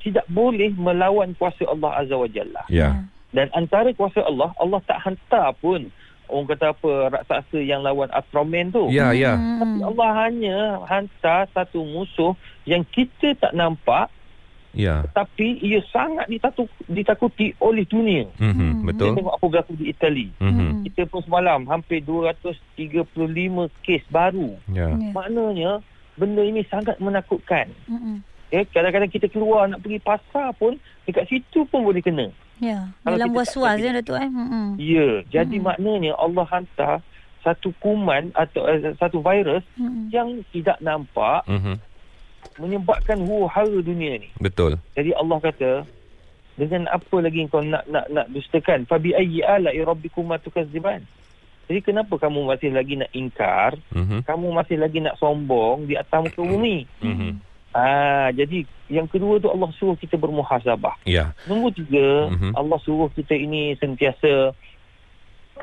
tidak 0.00 0.24
boleh 0.32 0.72
melawan 0.80 1.36
kuasa 1.36 1.68
Allah 1.68 1.92
Azza 2.00 2.16
wa 2.16 2.28
Jalla. 2.28 2.64
Ya. 2.72 3.04
Dan 3.30 3.52
antara 3.52 3.92
kuasa 3.94 4.24
Allah, 4.24 4.50
Allah 4.56 4.80
tak 4.88 4.98
hantar 5.04 5.54
pun 5.60 5.92
orang 6.30 6.48
kata 6.54 6.66
apa 6.72 6.90
raksasa 7.18 7.58
yang 7.60 7.82
lawan 7.82 8.08
Ultraman 8.14 8.70
tu. 8.70 8.86
Ya, 8.88 9.10
ya. 9.10 9.34
Tapi 9.34 9.78
Allah 9.82 10.10
hanya 10.26 10.56
hantar 10.86 11.50
satu 11.52 11.82
musuh 11.82 12.32
yang 12.64 12.86
kita 12.88 13.34
tak 13.36 13.52
nampak 13.52 14.08
Ya. 14.70 15.02
tapi 15.18 15.58
ia 15.58 15.82
sangat 15.90 16.30
ditatu, 16.30 16.70
ditakuti 16.86 17.50
oleh 17.58 17.82
dunia. 17.90 18.30
Mhm. 18.38 18.86
Kita 18.86 18.86
Betul. 18.86 19.10
tengok 19.18 19.34
apa 19.34 19.46
berlaku 19.50 19.72
di 19.74 19.90
Itali. 19.90 20.30
Mhm. 20.38 20.86
Kita 20.86 21.10
pun 21.10 21.26
semalam 21.26 21.66
hampir 21.66 21.98
235 22.06 23.66
kes 23.82 24.06
baru. 24.14 24.54
Ya. 24.70 24.94
Ya. 24.94 25.10
Maknanya 25.10 25.82
benda 26.14 26.42
ini 26.46 26.62
sangat 26.70 27.02
menakutkan. 27.02 27.66
Mm-mm. 27.90 28.22
Ya, 28.50 28.66
kadang-kadang 28.66 29.10
kita 29.10 29.26
keluar 29.30 29.70
nak 29.70 29.82
pergi 29.82 30.02
pasar 30.02 30.50
pun 30.58 30.74
dekat 31.06 31.26
situ 31.30 31.66
pun 31.70 31.86
boleh 31.86 32.02
kena. 32.02 32.30
Ya, 32.60 32.92
Kalau 33.00 33.16
dalam 33.16 33.32
was-was 33.32 33.80
ya 33.80 33.90
Datuk 33.90 34.20
eh. 34.20 34.28
Ya, 34.76 35.08
jadi 35.32 35.56
Mm-mm. 35.56 35.66
maknanya 35.66 36.12
Allah 36.14 36.44
hantar 36.44 37.00
satu 37.40 37.72
kuman 37.80 38.36
atau 38.36 38.62
uh, 38.62 38.76
satu 38.94 39.18
virus 39.18 39.64
Mm-mm. 39.74 40.12
yang 40.12 40.44
tidak 40.52 40.76
nampak 40.78 41.40
Mhm. 41.48 41.80
menyebabkan 42.56 43.16
huru-hara 43.20 43.80
dunia 43.80 44.20
ni. 44.20 44.28
Betul. 44.36 44.76
Jadi 44.92 45.12
Allah 45.12 45.40
kata 45.40 45.70
dengan 46.56 46.84
apa 46.86 47.16
lagi 47.16 47.48
kau 47.48 47.64
nak 47.64 47.88
nak 47.88 48.04
nak 48.08 48.28
dustakan? 48.28 48.84
Fabi 48.84 49.16
ayyi 49.16 49.40
ala'i 49.40 49.80
rabbikuma 49.80 50.36
tukadziban? 50.36 51.00
Jadi 51.64 51.80
kenapa 51.80 52.18
kamu 52.18 52.44
masih 52.44 52.74
lagi 52.74 53.00
nak 53.00 53.08
ingkar? 53.10 53.80
Mhm. 53.88 54.28
Kamu 54.28 54.52
masih 54.52 54.76
lagi 54.76 55.00
nak 55.00 55.16
sombong 55.16 55.88
di 55.88 55.96
atas 55.96 56.20
muka 56.20 56.42
bumi? 56.42 56.84
Mhm. 57.00 57.40
Ah, 57.70 58.28
jadi 58.30 58.62
yang 58.86 59.06
kedua 59.06 59.38
tu 59.38 59.46
Allah 59.46 59.70
suruh 59.72 59.94
kita 59.94 60.14
bermuhasabah. 60.14 60.98
Ya. 61.04 61.30
Nombor 61.44 61.70
tiga, 61.70 62.26
Mhm. 62.28 62.50
Allah 62.52 62.78
suruh 62.80 63.06
kita 63.08 63.32
ini 63.32 63.74
sentiasa 63.74 64.50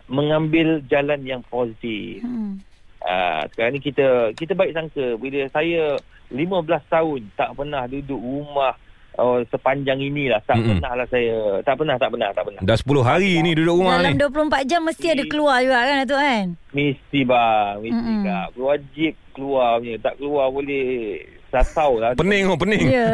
mengambil 0.08 0.80
jalan 0.86 1.20
yang 1.22 1.42
positif. 1.44 2.22
Mm-mm. 2.22 2.62
Ah, 3.00 3.46
sekarang 3.48 3.74
ni 3.74 3.82
kita 3.82 4.08
kita 4.34 4.52
baik 4.54 4.74
sangka 4.74 5.16
bila 5.16 5.46
saya 5.50 5.96
15 6.30 6.44
tahun 6.88 7.22
tak 7.34 7.54
pernah 7.54 7.86
duduk 7.86 8.18
rumah 8.18 8.74
oh, 9.16 9.38
sepanjang 9.48 10.02
inilah 10.02 10.42
tak 10.44 10.58
Mm-mm. 10.58 10.76
pernah 10.76 10.92
lah 10.96 11.08
saya 11.08 11.36
tak 11.62 11.78
pernah 11.78 11.96
tak 11.96 12.10
pernah 12.10 12.30
tak 12.32 12.44
pernah 12.44 12.62
Dah 12.62 12.76
10 12.76 12.84
hari 13.04 13.32
ni 13.40 13.54
duduk 13.54 13.80
rumah 13.80 14.02
Dalam 14.02 14.12
ni. 14.12 14.20
24 14.20 14.66
jam 14.66 14.82
mesti 14.82 15.08
ada 15.10 15.24
keluar 15.24 15.58
juga 15.60 15.78
kan 15.80 15.96
Datuk 16.04 16.20
kan? 16.20 16.46
mesti 16.70 17.20
bang 17.22 17.74
mesti 17.80 17.96
Mm-mm. 17.96 18.22
kak 18.24 18.48
wajib 18.56 19.14
keluar 19.32 19.70
punya 19.78 19.96
tak 20.00 20.14
keluar 20.18 20.46
boleh 20.50 20.88
sasau 21.62 21.98
lah 21.98 22.14
Pening 22.18 22.46
oh, 22.50 22.58
pening. 22.58 22.86
Ya. 22.90 23.14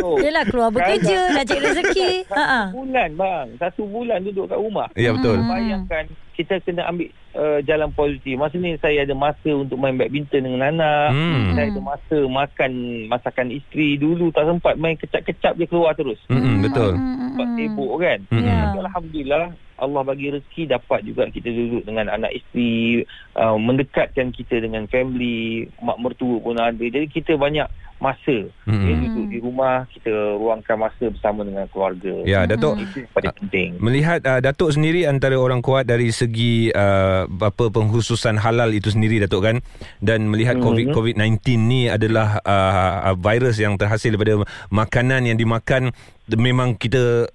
Oh. 0.00 0.16
Yelah 0.24 0.44
keluar 0.48 0.72
bekerja 0.72 1.32
nak 1.32 1.44
cari 1.48 1.60
rezeki. 1.60 2.10
Ha 2.32 2.72
bulan 2.72 3.10
bang 3.16 3.46
satu 3.60 3.82
bulan 3.84 4.24
duduk 4.24 4.48
kat 4.48 4.58
rumah 4.58 4.88
Ya 4.96 5.12
betul. 5.12 5.40
Hmm. 5.40 5.50
bayangkan 5.50 6.04
kita 6.36 6.60
kena 6.60 6.84
ambil 6.92 7.08
uh, 7.32 7.58
jalan 7.64 7.88
positif 7.96 8.36
masa 8.36 8.60
ni 8.60 8.76
saya 8.76 9.08
ada 9.08 9.16
masa 9.16 9.50
untuk 9.56 9.80
main 9.80 9.96
badminton 9.96 10.44
dengan 10.44 10.68
anak 10.68 11.08
Hmm. 11.16 11.56
Saya 11.56 11.72
ada 11.72 11.80
masa 11.80 12.18
makan 12.28 12.72
masakan 13.08 13.48
isteri 13.52 13.96
dulu 13.96 14.28
tak 14.32 14.44
sempat 14.48 14.74
main 14.76 14.96
kecap-kecap 15.00 15.56
je 15.56 15.64
keluar 15.64 15.96
terus. 15.96 16.20
Mhm, 16.28 16.60
betul. 16.64 16.92
Sebab 16.96 17.48
sibuk 17.56 17.92
kan. 18.00 18.18
Ya. 18.32 18.56
Tapi 18.68 18.78
Alhamdulillah 18.84 19.44
Allah 19.76 20.02
bagi 20.02 20.32
rezeki 20.32 20.72
dapat 20.72 21.04
juga 21.04 21.28
kita 21.28 21.48
duduk 21.52 21.84
dengan 21.84 22.08
anak 22.08 22.32
isteri, 22.32 23.04
uh, 23.36 23.56
mendekatkan 23.60 24.32
kita 24.32 24.60
dengan 24.60 24.88
family, 24.88 25.68
mak 25.84 26.00
mertua 26.00 26.40
pun 26.40 26.56
ada. 26.56 26.76
Jadi 26.80 27.06
kita 27.12 27.36
banyak 27.36 27.68
masa 27.96 28.44
Mhm. 28.68 28.84
ya, 28.84 28.94
duduk 29.08 29.26
di 29.32 29.38
rumah, 29.40 29.88
kita 29.88 30.36
ruangkan 30.36 30.76
masa 30.76 31.08
bersama 31.08 31.48
dengan 31.48 31.64
keluarga. 31.72 32.12
Ya, 32.28 32.44
Datuk. 32.44 32.76
Itu 32.76 33.04
yang 33.04 33.12
paling 33.16 33.36
penting. 33.40 33.68
Melihat 33.80 34.20
uh, 34.28 34.40
Datuk 34.44 34.76
sendiri 34.76 35.08
antara 35.08 35.40
orang 35.40 35.64
kuat 35.64 35.88
dari 35.88 36.12
segi 36.12 36.68
uh, 36.76 37.24
apa 37.24 37.72
penghususan 37.72 38.36
halal 38.36 38.68
itu 38.76 38.92
sendiri 38.92 39.24
Datuk 39.24 39.48
kan 39.48 39.56
dan 40.04 40.28
melihat 40.28 40.60
Mhm. 40.60 40.64
COVID 40.64 40.86
COVID-19 40.92 41.56
ni 41.56 41.88
adalah 41.88 42.36
uh, 42.44 43.16
virus 43.16 43.56
yang 43.56 43.80
terhasil 43.80 44.12
daripada 44.12 44.44
makanan 44.68 45.24
yang 45.32 45.40
dimakan 45.40 45.96
memang 46.28 46.76
kita 46.76 47.32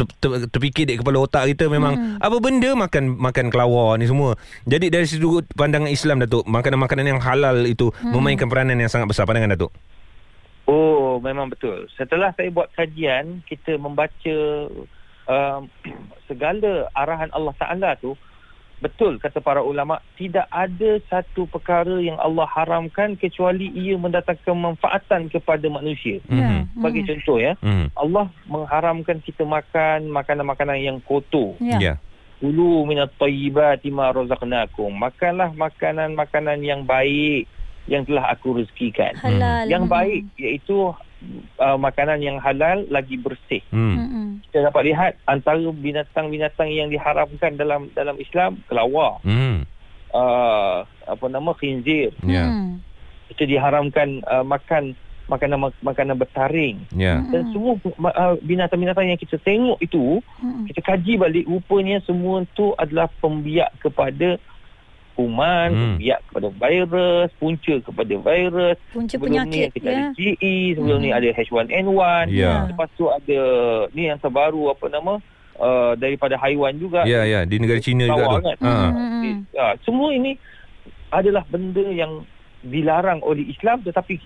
ter, 0.00 0.08
ter, 0.16 0.30
terfikir 0.48 0.88
di 0.88 0.96
kepala 0.96 1.20
otak 1.20 1.44
kita 1.52 1.68
memang 1.68 1.92
Hmm. 1.92 2.16
apa 2.16 2.40
benda 2.40 2.72
makan 2.72 3.20
makan 3.20 3.52
kelawar 3.52 4.00
ni 4.00 4.08
semua. 4.08 4.40
Jadi 4.64 4.88
dari 4.88 5.04
sudut 5.04 5.44
pandangan 5.52 5.92
Islam 5.92 6.24
Datuk, 6.24 6.48
makanan-makanan 6.48 7.04
yang 7.04 7.20
halal 7.20 7.68
itu 7.68 7.92
Hmm. 8.00 8.16
memainkan 8.16 8.48
peranan 8.48 8.80
yang 8.80 8.88
sangat 8.88 9.12
besar 9.12 9.28
pandangan 9.28 9.52
Datuk. 9.52 9.72
Oh, 10.64 11.18
memang 11.18 11.50
betul. 11.50 11.90
Setelah 11.98 12.30
saya 12.32 12.48
buat 12.48 12.70
kajian, 12.72 13.42
kita 13.44 13.74
membaca 13.76 14.36
um, 15.26 15.66
segala 16.30 16.88
arahan 16.94 17.28
Allah 17.34 17.54
Taala 17.58 17.90
tu 17.98 18.14
betul 18.80 19.20
kata 19.20 19.44
para 19.44 19.60
ulama 19.60 20.00
tidak 20.16 20.48
ada 20.48 20.96
satu 21.12 21.44
perkara 21.46 22.00
yang 22.00 22.16
Allah 22.16 22.48
haramkan 22.48 23.14
kecuali 23.14 23.68
ia 23.76 23.94
mendatangkan 24.00 24.56
manfaatan 24.56 25.28
kepada 25.28 25.68
manusia. 25.68 26.18
Mhm. 26.26 26.80
Bagi 26.80 27.04
contoh 27.04 27.36
ya, 27.36 27.54
Mhm. 27.60 27.92
Allah 27.94 28.26
mengharamkan 28.48 29.20
kita 29.20 29.44
makan 29.44 30.08
makanan-makanan 30.08 30.80
yang 30.80 30.98
kotor. 31.04 31.60
Ya. 31.60 31.78
Ya. 31.78 31.94
Kulu 32.40 32.88
minat 32.88 33.12
tayyibati 33.20 33.92
ma 33.92 34.08
razaqnakum. 34.16 34.96
Makanlah 34.96 35.52
makanan-makanan 35.52 36.64
yang 36.64 36.88
baik 36.88 37.44
yang 37.84 38.08
telah 38.08 38.32
aku 38.32 38.64
rezekikan. 38.64 39.12
Halal. 39.20 39.68
Yang 39.68 39.84
baik 39.92 40.22
iaitu 40.40 40.96
uh, 41.60 41.76
makanan 41.76 42.20
yang 42.24 42.36
halal 42.40 42.84
lagi 42.88 43.20
bersih. 43.20 43.62
Hmm. 43.70 43.96
Mm-mm. 43.96 44.26
Kita 44.48 44.72
dapat 44.72 44.82
lihat 44.90 45.12
antara 45.28 45.60
binatang-binatang 45.60 46.68
yang 46.72 46.88
diharamkan 46.88 47.54
dalam 47.60 47.92
dalam 47.92 48.16
Islam 48.18 48.58
kelawar, 48.66 49.20
Hmm. 49.22 49.68
uh, 50.12 50.84
apa 51.06 51.24
nama 51.28 51.52
khinzir. 51.56 52.10
Ya. 52.24 52.46
Mm. 52.48 52.82
Itu 53.30 53.46
diharamkan 53.46 54.26
uh, 54.26 54.42
makan 54.42 54.98
makanan 55.30 55.70
makanan 55.86 56.18
bertaring. 56.18 56.82
Ya. 56.90 57.22
Dan 57.30 57.54
semua 57.54 57.78
uh, 57.78 58.34
binatang-binatang 58.42 59.06
yang 59.06 59.20
kita 59.20 59.38
tengok 59.38 59.78
itu, 59.78 60.18
Mm-mm. 60.42 60.66
kita 60.66 60.82
kaji 60.82 61.14
balik 61.14 61.46
rupanya 61.46 62.02
semua 62.02 62.42
itu 62.42 62.74
adalah 62.74 63.06
pembiak 63.22 63.70
kepada 63.78 64.42
kuman, 65.20 65.68
Hmm. 65.68 65.80
pembiak 65.94 66.20
kepada 66.24 66.48
virus, 66.50 67.28
punca 67.36 67.74
kepada 67.78 68.14
virus. 68.16 68.76
Punca 68.88 69.12
Sebelum 69.12 69.28
penyakit 69.36 69.68
ni 69.68 69.74
kita 69.76 69.84
ya. 69.86 69.98
ada 70.00 70.16
GE, 70.16 70.54
sebelum 70.72 70.98
ni 70.98 71.08
Hmm. 71.08 71.18
ada 71.20 71.28
H1N1. 71.36 72.24
Ya. 72.32 72.54
Lepas 72.66 72.88
tu 72.94 73.04
ada 73.06 73.40
ni 73.90 74.08
yang 74.08 74.16
terbaru 74.16 74.70
apa 74.70 74.88
nama 74.88 75.20
uh, 75.54 75.92
daripada 75.94 76.34
haiwan 76.34 76.72
juga. 76.74 77.04
Ya, 77.04 77.20
ya. 77.22 77.44
Di 77.44 77.60
negara 77.60 77.76
China 77.78 78.08
juga 78.08 78.24
tu. 78.24 78.36
kan? 78.40 78.56
Ha. 78.58 78.72
Hmm. 78.88 79.36
Ya, 79.50 79.76
semua 79.80 80.08
ini 80.10 80.40
adalah 81.10 81.44
benda 81.44 81.84
yang 81.84 82.24
dilarang 82.62 83.20
oleh 83.20 83.44
Islam 83.44 83.80
tetapi 83.80 84.16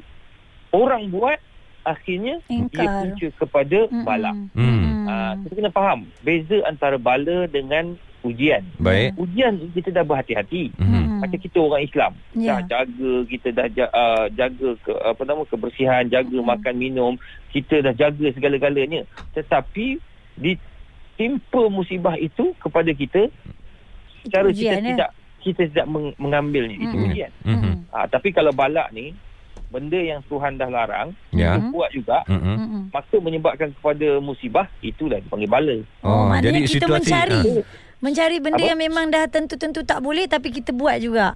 orang 0.71 1.07
buat 1.09 1.39
akhirnya 1.83 2.41
Ingkar. 2.47 2.81
ia 2.81 2.91
punca 3.03 3.27
kepada 3.37 3.79
Mm-mm. 3.87 4.05
bala. 4.05 4.31
Hmm. 4.31 4.49
Mm-mm. 4.55 5.05
Ah, 5.05 5.33
kita 5.43 5.53
kena 5.55 5.71
faham 5.71 6.01
beza 6.21 6.65
antara 6.65 6.97
bala 6.97 7.45
dengan 7.47 7.99
ujian. 8.25 8.63
Baik. 8.77 9.13
Ujian 9.15 9.53
kita 9.71 9.93
dah 9.93 10.03
berhati-hati. 10.03 10.73
Mhm. 10.75 10.89
Mm-mm. 10.89 11.19
Macam 11.21 11.39
kita 11.39 11.59
orang 11.59 11.83
Islam 11.83 12.13
Ya. 12.35 12.57
dah 12.57 12.61
jaga 12.67 13.13
kita 13.27 13.49
dah 13.51 13.67
ja, 13.71 13.87
uh, 13.89 14.27
jaga 14.31 14.69
ke, 14.79 14.93
apa 14.99 15.23
nama 15.23 15.43
kebersihan, 15.43 16.05
jaga 16.07 16.33
Hmm. 16.35 16.49
makan 16.49 16.75
minum, 16.75 17.13
kita 17.51 17.81
dah 17.81 17.95
jaga 17.95 18.27
segala-galanya. 18.31 19.05
Tetapi 19.33 20.01
ditimpa 20.37 21.69
musibah 21.69 22.17
itu 22.17 22.53
kepada 22.59 22.91
kita 22.91 23.29
secara 24.21 24.49
Ujian, 24.49 24.61
kita 24.73 24.75
ya? 24.75 24.89
tidak 24.91 25.11
kita 25.39 25.63
tidak 25.69 25.87
meng- 25.87 26.17
mengambilnya 26.17 26.75
itu 26.75 26.89
Mm-mm. 26.91 27.07
ujian. 27.07 27.31
Mhm. 27.43 27.53
Mm-mm. 27.55 27.75
Ah, 27.91 28.07
tapi 28.07 28.33
kalau 28.33 28.51
balak 28.51 28.89
ni 28.91 29.13
benda 29.69 29.99
yang 29.99 30.23
Tuhan 30.25 30.55
dah 30.55 30.67
larang, 30.67 31.13
Ya. 31.31 31.59
kita 31.59 31.69
buat 31.69 31.91
juga 31.91 32.19
Mhm. 32.25 32.55
Mm-mm. 32.57 32.83
maka 32.91 33.17
menyebabkan 33.19 33.69
kepada 33.73 34.09
musibah 34.19 34.67
itulah 34.81 35.19
dipanggil 35.19 35.47
bala. 35.47 35.77
Oh, 36.01 36.27
maknanya 36.27 36.63
kita 36.63 36.87
mencari. 36.87 37.61
ah. 37.61 37.65
Mencari 38.05 38.37
benda 38.37 38.61
Apa? 38.61 38.69
yang 38.69 38.79
memang 38.79 39.09
dah 39.09 39.25
tentu-tentu 39.25 39.81
tak 39.81 39.99
boleh 39.99 40.29
tapi 40.29 40.53
kita 40.53 40.71
buat 40.71 41.01
juga. 41.01 41.33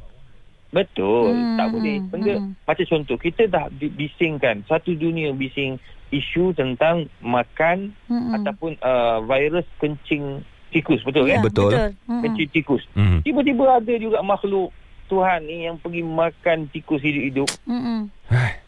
Betul, 0.69 1.33
Hmm, 1.33 1.57
tak 1.57 1.69
boleh. 1.73 1.97
hmm, 1.97 2.09
Benda 2.13 2.35
hmm. 2.37 2.53
macam 2.61 2.85
contoh 2.87 3.17
kita 3.17 3.49
dah 3.49 3.73
bi- 3.73 3.89
bisingkan 3.89 4.61
satu 4.69 4.93
dunia 4.93 5.33
bising 5.33 5.81
isu 6.09 6.53
tentang 6.53 7.09
makan 7.19 7.97
Mm-mm. 8.05 8.37
ataupun 8.37 8.77
uh, 8.79 9.25
virus 9.25 9.65
kencing 9.77 10.45
tikus, 10.69 11.01
betul 11.01 11.25
Ya, 11.25 11.41
kan? 11.41 11.49
Betul. 11.49 11.73
Mm-mm. 12.05 12.21
Kencing 12.21 12.49
tikus. 12.51 12.85
Mhm. 12.93 13.25
Tiba-tiba 13.25 13.65
ada 13.75 13.95
juga 13.97 14.21
makhluk 14.21 14.69
Tuhan 15.09 15.41
ni 15.43 15.65
yang 15.65 15.81
pergi 15.81 16.05
makan 16.05 16.69
tikus 16.69 17.01
hidup-hidup. 17.01 17.49
Mm-mm. 17.65 18.13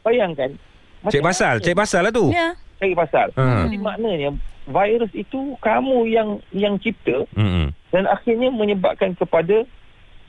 Bayangkan. 0.00 0.56
Cek 1.02 1.20
pasal, 1.20 1.60
cek 1.60 1.72
pasal 1.74 2.00
lah 2.02 2.12
tu. 2.12 2.32
Ya. 2.32 2.56
Cari 2.80 2.96
pasal. 2.96 3.28
Hmm. 3.36 3.68
Jadi 3.68 3.76
maknanya 3.76 4.30
virus 4.70 5.12
itu 5.12 5.54
kamu 5.60 6.08
yang 6.08 6.28
yang 6.54 6.74
cipta 6.80 7.26
Mm-mm. 7.36 7.74
dan 7.92 8.04
akhirnya 8.06 8.48
menyebabkan 8.54 9.12
kepada 9.18 9.66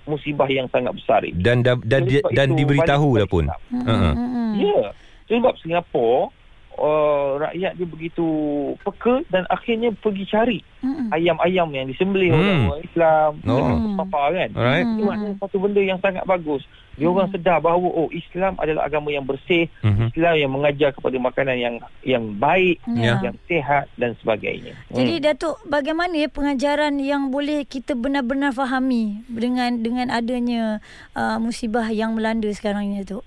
musibah 0.09 0.49
yang 0.49 0.65
sangat 0.73 0.97
besar 0.97 1.21
ini. 1.23 1.37
Dan 1.39 1.61
da, 1.61 1.77
dan, 1.79 2.09
dan 2.33 2.57
diberitahu 2.57 3.21
dah 3.21 3.27
pun. 3.29 3.45
Islam. 3.47 3.61
Ha-ha. 3.85 4.11
Mm-mm. 4.17 4.49
Ya. 4.59 4.83
Sebab 5.31 5.53
Singapura 5.63 6.33
uh, 6.75 7.39
rakyat 7.39 7.75
dia 7.75 7.87
begitu 7.87 8.27
peka 8.79 9.23
dan 9.27 9.43
akhirnya 9.47 9.91
pergi 9.93 10.25
cari 10.25 10.59
Mm-mm. 10.81 11.11
ayam-ayam 11.11 11.67
yang 11.69 11.85
disembelih 11.85 12.31
oleh 12.31 12.45
Hmm. 12.51 12.67
orang 12.67 12.83
Islam. 12.83 13.31
Oh. 13.45 13.57
Oh. 13.57 13.95
Papa 14.01 14.21
kan. 14.31 14.49
Alright. 14.53 14.85
Hmm. 14.85 14.93
Itu 14.93 15.03
maknanya 15.05 15.35
satu 15.37 15.57
benda 15.59 15.81
yang 15.81 15.99
sangat 15.99 16.23
bagus. 16.25 16.63
Dia 16.91 17.07
orang 17.07 17.31
sedar 17.31 17.63
bahawa 17.63 17.87
oh 17.87 18.11
Islam 18.11 18.59
adalah 18.59 18.83
agama 18.83 19.09
yang 19.09 19.23
bersih, 19.23 19.71
Mhm. 19.79 20.11
Islam 20.11 20.33
yang 20.35 20.51
mengajar 20.51 20.89
kepada 20.91 21.17
makanan 21.17 21.55
yang 21.55 21.75
yang 22.03 22.35
baik, 22.35 22.83
Ya. 22.91 23.15
yang 23.21 23.37
sihat 23.45 23.87
dan 23.95 24.11
sebagainya. 24.19 24.75
Jadi 24.89 25.23
Datuk 25.23 25.61
bagaimana 25.63 26.11
ya 26.13 26.27
pengajaran 26.27 26.99
yang 26.99 27.31
boleh 27.31 27.63
kita 27.63 27.95
benar-benar 27.95 28.51
fahami 28.51 29.23
dengan 29.25 29.79
dengan 29.79 30.11
adanya 30.11 30.83
uh, 31.13 31.39
musibah 31.39 31.87
yang 31.87 32.11
melanda 32.13 32.51
sekarang 32.51 32.89
ini 32.89 33.01
Datuk? 33.01 33.23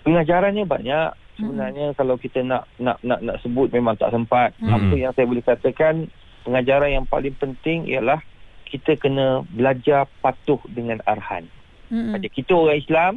pengajarannya 0.00 0.64
banyak. 0.64 1.08
Sebenarnya 1.40 1.86
kalau 1.96 2.14
kita 2.20 2.44
nak 2.44 2.68
nak 2.76 3.00
nak 3.00 3.20
nak 3.24 3.36
sebut 3.40 3.72
memang 3.72 3.96
tak 3.96 4.12
sempat. 4.12 4.52
Hmm. 4.60 4.76
Apa 4.76 4.94
yang 4.94 5.12
saya 5.16 5.26
boleh 5.26 5.44
katakan 5.44 6.06
pengajaran 6.44 6.90
yang 7.02 7.06
paling 7.08 7.34
penting 7.36 7.88
ialah 7.88 8.20
kita 8.70 8.94
kena 8.96 9.42
belajar 9.50 10.06
patuh 10.22 10.62
dengan 10.70 11.02
arahan. 11.04 11.42
Mm-mm. 11.90 12.14
Macam 12.14 12.30
kita 12.30 12.52
orang 12.54 12.78
Islam 12.78 13.12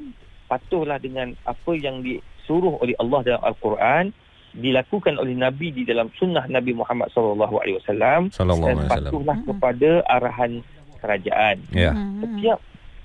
patuhlah 0.49 0.97
dengan 0.97 1.37
apa 1.45 1.71
yang 1.77 2.01
disuruh 2.01 2.81
oleh 2.81 2.97
Allah 2.97 3.21
dalam 3.21 3.41
Al-Quran 3.45 4.09
dilakukan 4.53 5.17
oleh 5.17 5.33
Nabi 5.37 5.73
di 5.73 5.85
dalam 5.85 6.09
sunnah 6.17 6.45
Nabi 6.45 6.77
Muhammad 6.77 7.09
sallallahu 7.13 7.57
alaihi 7.61 7.77
wasallam 7.81 8.29
dan 8.33 8.77
patuhlah 8.85 9.37
kepada 9.45 9.89
arahan 10.09 10.61
kerajaan. 11.01 11.57
Ya. 11.69 11.93
Mm-mm. 11.93 12.21
Setiap 12.21 12.59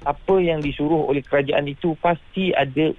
apa 0.07 0.35
yang 0.41 0.65
disuruh 0.65 1.05
oleh 1.05 1.21
kerajaan 1.21 1.69
itu 1.69 1.93
pasti 2.01 2.55
ada 2.57 2.97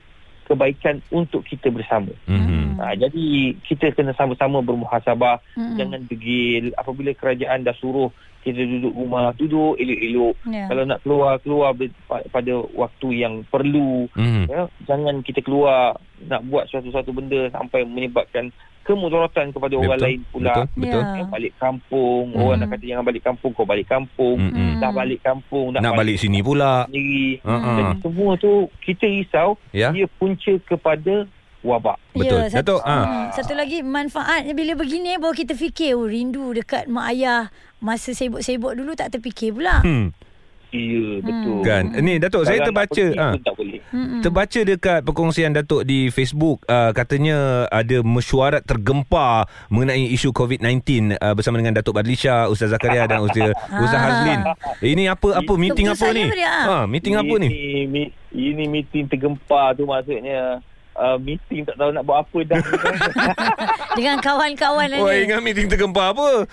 kebaikan 0.49 0.97
untuk 1.13 1.45
kita 1.45 1.69
bersama. 1.69 2.09
Mhm. 2.25 2.81
Ha, 2.81 2.95
jadi 2.97 3.53
kita 3.69 3.93
kena 3.93 4.17
sama-sama 4.17 4.65
bermuhasabah, 4.65 5.37
Mm-mm. 5.53 5.77
jangan 5.77 6.01
degil. 6.09 6.73
Apabila 6.73 7.13
kerajaan 7.13 7.61
dah 7.61 7.75
suruh 7.77 8.09
kita 8.39 8.63
duduk 8.63 8.95
rumah, 8.95 9.35
duduk 9.35 9.75
elok-elok. 9.75 10.35
Ya. 10.47 10.65
Kalau 10.71 10.83
nak 10.87 10.99
keluar, 11.03 11.33
keluar 11.43 11.75
pada 12.07 12.53
waktu 12.71 13.07
yang 13.19 13.43
perlu. 13.51 14.07
Mhm. 14.15 14.47
Ya. 14.47 14.71
Jangan 14.87 15.21
kita 15.21 15.43
keluar 15.43 15.99
nak 16.25 16.41
buat 16.47 16.71
suatu-suatu 16.71 17.11
benda 17.11 17.51
sampai 17.51 17.83
menyebabkan 17.83 18.49
kemudaratan 18.89 19.53
kepada 19.53 19.73
orang 19.75 19.93
Betul. 19.93 20.05
lain 20.09 20.19
pula. 20.27 20.49
Betul. 20.49 20.65
Betul. 20.75 21.01
Ya. 21.05 21.13
Ya, 21.13 21.25
balik 21.29 21.53
kampung, 21.55 22.23
Hmm. 22.27 22.41
orang 22.41 22.57
nak 22.57 22.67
kata 22.73 22.83
jangan 22.83 23.05
balik 23.05 23.23
kampung, 23.23 23.51
kau 23.53 23.63
balik 23.63 23.87
kampung. 23.87 24.37
Mm-mm. 24.41 24.81
Dah 24.81 24.89
balik 24.89 25.19
kampung, 25.21 25.65
Nak 25.71 25.93
balik 25.93 26.17
sini 26.17 26.39
pula. 26.41 26.89
sendiri. 26.89 27.37
Ha-ha. 27.45 27.69
Jadi 27.69 27.93
semua 28.01 28.31
tu 28.35 28.51
kita 28.81 29.05
risau 29.05 29.53
Ya. 29.69 29.93
dia 29.93 30.09
punca 30.09 30.53
kepada 30.65 31.29
wabak. 31.59 31.99
Betul. 32.13 32.39
Ya, 32.41 32.49
satu, 32.49 32.79
Datuk, 32.79 32.81
ah. 32.83 33.03
hmm, 33.03 33.25
satu 33.35 33.53
lagi 33.53 33.77
manfaatnya 33.79 34.55
bila 34.55 34.73
begini 34.73 35.15
baru 35.15 35.35
kita 35.35 35.53
fikir 35.53 35.93
oh 35.93 36.07
rindu 36.07 36.55
dekat 36.55 36.87
mak 36.87 37.11
ayah 37.11 37.51
masa 37.77 38.11
sibuk-sibuk 38.11 38.73
dulu 38.73 38.95
tak 38.95 39.11
terfikir 39.11 39.51
pula. 39.51 39.83
Hmm. 39.83 40.15
Ya, 40.69 41.17
betul. 41.25 41.65
Kan. 41.65 41.97
Ni 41.97 42.21
Datuk 42.21 42.45
saya 42.45 42.61
Kalau 42.61 42.69
nak 42.69 42.69
terbaca 42.69 43.05
ah. 43.17 43.33
pun 43.33 43.41
tak 43.41 43.55
boleh. 43.57 43.79
Mm-mm. 43.89 44.21
Terbaca 44.21 44.59
dekat 44.61 44.99
perkongsian 45.01 45.51
Datuk 45.57 45.81
di 45.81 46.13
Facebook 46.13 46.61
uh, 46.69 46.93
katanya 46.93 47.65
ada 47.73 48.05
mesyuarat 48.05 48.61
tergempar 48.61 49.49
mengenai 49.73 50.13
isu 50.13 50.29
COVID-19 50.29 51.17
uh, 51.17 51.33
bersama 51.33 51.57
dengan 51.57 51.73
Datuk 51.73 51.97
Badlisha, 51.97 52.45
Ustaz 52.53 52.69
Zakaria 52.69 53.09
dan 53.09 53.25
Ustaz 53.25 53.49
Ustaz 53.81 53.97
Ah. 53.97 54.03
Hazlin. 54.05 54.39
Ini 54.85 55.09
apa 55.09 55.41
apa 55.41 55.53
meeting 55.57 55.89
apa 55.89 56.07
ni? 56.13 56.23
Ha, 56.45 56.85
meeting 56.85 57.17
apa 57.17 57.33
ni? 57.41 57.49
Ini 58.29 58.63
meeting 58.69 59.09
tergempar 59.09 59.73
tu 59.73 59.89
maksudnya 59.89 60.61
uh, 60.99 61.17
meeting 61.17 61.63
tak 61.63 61.75
tahu 61.75 61.89
nak 61.89 62.03
buat 62.03 62.21
apa 62.21 62.39
dah. 62.45 62.59
Dengan 63.97 64.19
kawan-kawan 64.19 64.87
Oh, 64.95 65.07
ni. 65.07 65.23
ingat 65.23 65.39
meeting 65.39 65.65
tergempar 65.65 66.11
apa? 66.11 66.43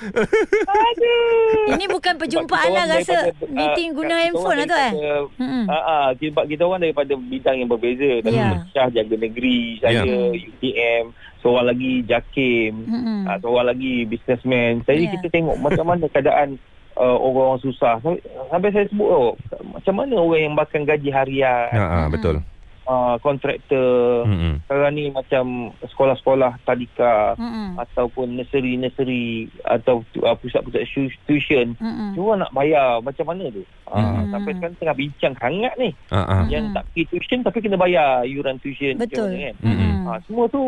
Aduh. 0.65 1.69
Ini 1.75 1.85
bukan 1.87 2.15
perjumpaan 2.17 2.71
lah 2.71 2.85
rasa 2.89 3.29
daripada, 3.29 3.51
meeting 3.51 3.89
ah, 3.91 3.95
guna 3.95 4.09
kita 4.09 4.25
handphone 4.25 4.57
lah 4.57 4.67
tu 4.67 4.77
eh. 4.77 4.93
Mm-mm. 5.37 5.65
Ah, 5.67 5.75
ah, 5.77 6.07
sebab 6.15 6.45
kita 6.47 6.63
orang 6.63 6.81
daripada 6.81 7.13
bidang 7.15 7.57
yang 7.59 7.69
berbeza. 7.69 8.11
Tadi 8.23 8.35
Ya. 8.37 8.63
Syah 8.71 8.89
jaga 8.93 9.17
negeri, 9.17 9.81
saya 9.81 10.05
Ya. 10.05 10.29
UTM, 10.31 11.05
seorang 11.41 11.67
lagi 11.67 11.93
Jakim, 12.05 12.73
Mm-mm. 12.85 13.21
ah, 13.27 13.37
seorang 13.39 13.67
lagi 13.69 14.05
businessman. 14.05 14.85
Jadi 14.85 15.03
Ya. 15.05 15.13
kita 15.19 15.27
tengok 15.29 15.57
macam 15.59 15.85
mana 15.87 16.05
keadaan 16.07 16.61
uh, 16.97 17.17
orang-orang 17.17 17.61
susah. 17.63 17.97
Sampai, 18.01 18.21
sampai 18.49 18.71
saya 18.73 18.87
sebut 18.89 19.09
oh, 19.09 19.33
macam 19.67 19.95
mana 19.97 20.15
orang 20.17 20.41
yang 20.43 20.55
makan 20.55 20.83
gaji 20.85 21.11
harian, 21.11 21.69
Ha, 21.71 21.85
ha 21.85 21.99
betul. 22.09 22.41
Uh, 22.87 23.17
kontraktor, 23.19 24.25
Hmm. 24.25 24.63
sekarang 24.63 24.95
ni 24.95 25.11
macam 25.11 25.45
sekolah-sekolah 25.85 26.63
tadika 26.63 27.35
Mm-mm. 27.37 27.77
ataupun 27.77 28.35
nursery-nursery 28.35 29.51
atau 29.63 30.07
tu- 30.09 30.23
uh, 30.23 30.35
pusat-pusat 30.35 30.83
tu- 30.87 31.21
tuition 31.25 31.75
Mm-mm. 31.77 32.15
Diorang 32.15 32.41
nak 32.41 32.53
bayar 32.53 32.99
macam 33.01 33.27
mana 33.27 33.51
tu? 33.51 33.63
Ah, 33.85 34.23
Hmm. 34.23 34.31
Sampai 34.31 34.55
sekarang 34.55 34.77
tengah 34.77 34.97
bincang 34.97 35.35
hangat 35.37 35.75
ni. 35.77 35.91
Hmm. 36.09 36.47
Yang 36.47 36.65
tak 36.73 36.85
pergi 36.87 37.03
tuition 37.07 37.41
tapi 37.43 37.59
kena 37.61 37.77
bayar 37.77 38.25
yuran 38.25 38.57
tuition. 38.59 38.97
Betul. 38.97 39.31
macam 39.31 39.31
mana 39.31 39.45
Kan? 39.45 39.57
Mm-mm. 39.63 39.95
Ah, 40.07 40.19
semua 40.25 40.45
tu 40.47 40.63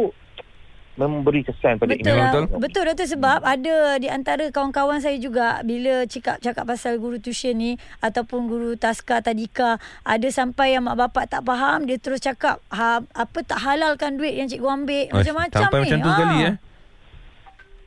memberi 1.00 1.40
kesan 1.40 1.76
pada 1.76 1.90
Betul 1.90 2.02
Memang 2.04 2.18
lah. 2.18 2.32
betul. 2.34 2.58
Betul 2.58 2.82
Doktor 2.84 3.06
sebab 3.06 3.38
ada 3.40 3.74
di 3.96 4.08
antara 4.08 4.44
kawan-kawan 4.48 4.98
saya 4.98 5.14
juga 5.16 5.62
bila 5.62 6.02
cakap 6.04 6.38
cakap 6.38 6.64
pasal 6.64 6.96
guru 6.96 7.16
tuition 7.16 7.54
ni 7.54 7.72
ataupun 7.98 8.46
guru 8.46 8.74
taska 8.74 9.20
tadika 9.20 9.76
ada 10.02 10.28
sampai 10.28 10.74
yang 10.74 10.82
mak 10.82 10.98
bapak 10.98 11.28
tak 11.28 11.42
faham 11.42 11.84
dia 11.84 11.96
terus 11.96 12.18
cakap 12.18 12.58
ha, 12.68 12.98
apa 13.04 13.38
tak 13.40 13.60
halalkan 13.60 14.14
duit 14.14 14.34
yang 14.34 14.46
cikgu 14.46 14.66
ambil 14.66 15.04
Oh, 15.08 15.20
macam-macam 15.20 15.60
sampai 15.60 15.78
ni. 15.78 15.82
macam 15.84 15.98
tu 15.98 16.08
Ah. 16.08 16.16
sekali 16.16 16.38
eh. 16.42 16.54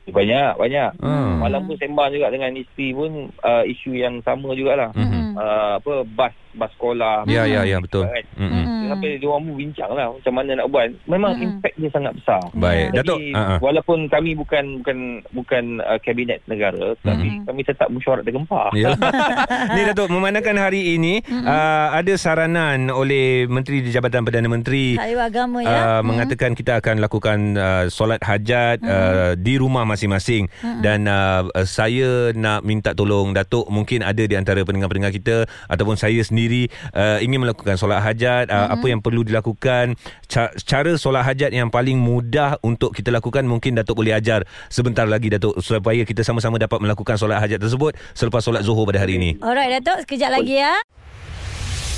Banyak, 0.04 0.58
banyak. 0.58 0.90
Hmm. 0.98 1.38
Malam 1.38 1.62
pun 1.62 1.78
sembang 1.78 2.10
juga 2.10 2.26
dengan 2.28 2.50
isteri 2.52 2.90
pun 2.90 3.10
uh, 3.38 3.62
isu 3.62 3.94
yang 3.94 4.18
sama 4.20 4.50
jugalah. 4.52 4.90
Mhm. 4.92 5.20
Uh, 5.32 5.72
apa 5.78 5.92
bas 6.10 6.34
bas 6.52 6.70
sekolah. 6.74 7.22
Ya 7.24 7.46
ya 7.46 7.62
ya 7.62 7.78
betul. 7.78 8.04
Kan? 8.04 8.26
Hmm. 8.34 8.81
Sampai 8.92 9.10
dia 9.16 9.28
orang 9.28 9.42
pun 9.44 9.54
bincang 9.56 9.90
lah 9.92 10.06
macam 10.12 10.32
mana 10.32 10.50
nak 10.54 10.68
buat. 10.68 10.88
Memang 11.06 11.32
Mm-mm. 11.34 11.44
impact 11.48 11.76
dia 11.76 11.90
sangat 11.90 12.12
besar. 12.16 12.42
Baik. 12.52 12.86
Datuk. 12.92 13.18
Jadi, 13.18 13.30
Ha 13.32 13.42
ha. 13.42 13.54
walaupun 13.58 13.98
kami 14.06 14.30
bukan 14.36 14.64
bukan 14.80 14.98
bukan 15.32 15.64
uh, 15.80 15.98
kabinet 15.98 16.40
negara 16.44 16.92
tapi 17.00 17.28
Mhm. 17.32 17.44
kami 17.48 17.60
tetap 17.64 17.88
mesyuarat 17.88 18.22
tergempar. 18.22 18.70
Ya. 18.76 18.92
Ni 19.76 19.82
Datuk 19.84 20.08
memandangkan 20.10 20.56
hari 20.58 20.96
ini 20.96 21.22
uh, 21.24 21.88
ada 21.92 22.12
saranan 22.14 22.92
oleh 22.92 23.46
Menteri 23.46 23.80
di 23.80 23.90
Jabatan 23.90 24.22
Perdana 24.22 24.48
Menteri 24.48 24.96
agama 25.22 25.62
ya. 25.62 25.70
uh, 25.70 26.00
mengatakan 26.02 26.52
kita 26.52 26.82
akan 26.82 26.98
lakukan 26.98 27.38
uh, 27.54 27.84
solat 27.86 28.18
hajat 28.20 28.82
uh, 28.82 29.32
di 29.38 29.54
rumah 29.54 29.86
masing-masing 29.86 30.50
dan 30.82 31.06
uh, 31.06 31.46
uh, 31.46 31.62
saya 31.62 32.34
nak 32.34 32.66
minta 32.66 32.90
tolong 32.92 33.30
Datuk 33.30 33.70
mungkin 33.70 34.02
ada 34.02 34.26
di 34.26 34.34
antara 34.34 34.66
pendengar-pendengar 34.66 35.14
kita 35.14 35.46
ataupun 35.70 35.94
saya 35.94 36.18
sendiri 36.20 36.66
uh, 36.92 37.22
ingin 37.22 37.46
melakukan 37.46 37.78
solat 37.78 38.02
hajat 38.02 38.50
uh, 38.50 38.74
apa 38.82 38.90
yang 38.90 38.98
perlu 38.98 39.22
dilakukan 39.22 39.94
Ca- 40.26 40.50
cara 40.66 40.98
solat 40.98 41.22
hajat 41.22 41.54
yang 41.54 41.70
paling 41.70 41.94
mudah 41.94 42.58
untuk 42.66 42.90
kita 42.90 43.14
lakukan 43.14 43.46
mungkin 43.46 43.78
Datuk 43.78 44.02
boleh 44.02 44.18
ajar 44.18 44.42
sebentar 44.66 45.06
lagi 45.06 45.30
Datuk 45.30 45.62
supaya 45.62 46.02
kita 46.02 46.26
sama-sama 46.26 46.58
dapat 46.58 46.82
melakukan 46.82 47.14
solat 47.14 47.38
hajat 47.38 47.62
tersebut 47.62 47.94
selepas 48.18 48.42
solat 48.42 48.66
Zuhur 48.66 48.82
pada 48.82 48.98
hari 48.98 49.22
ini 49.22 49.38
Alright 49.38 49.70
Datuk 49.78 50.02
sekejap 50.02 50.34
lagi 50.34 50.58
ya. 50.58 50.82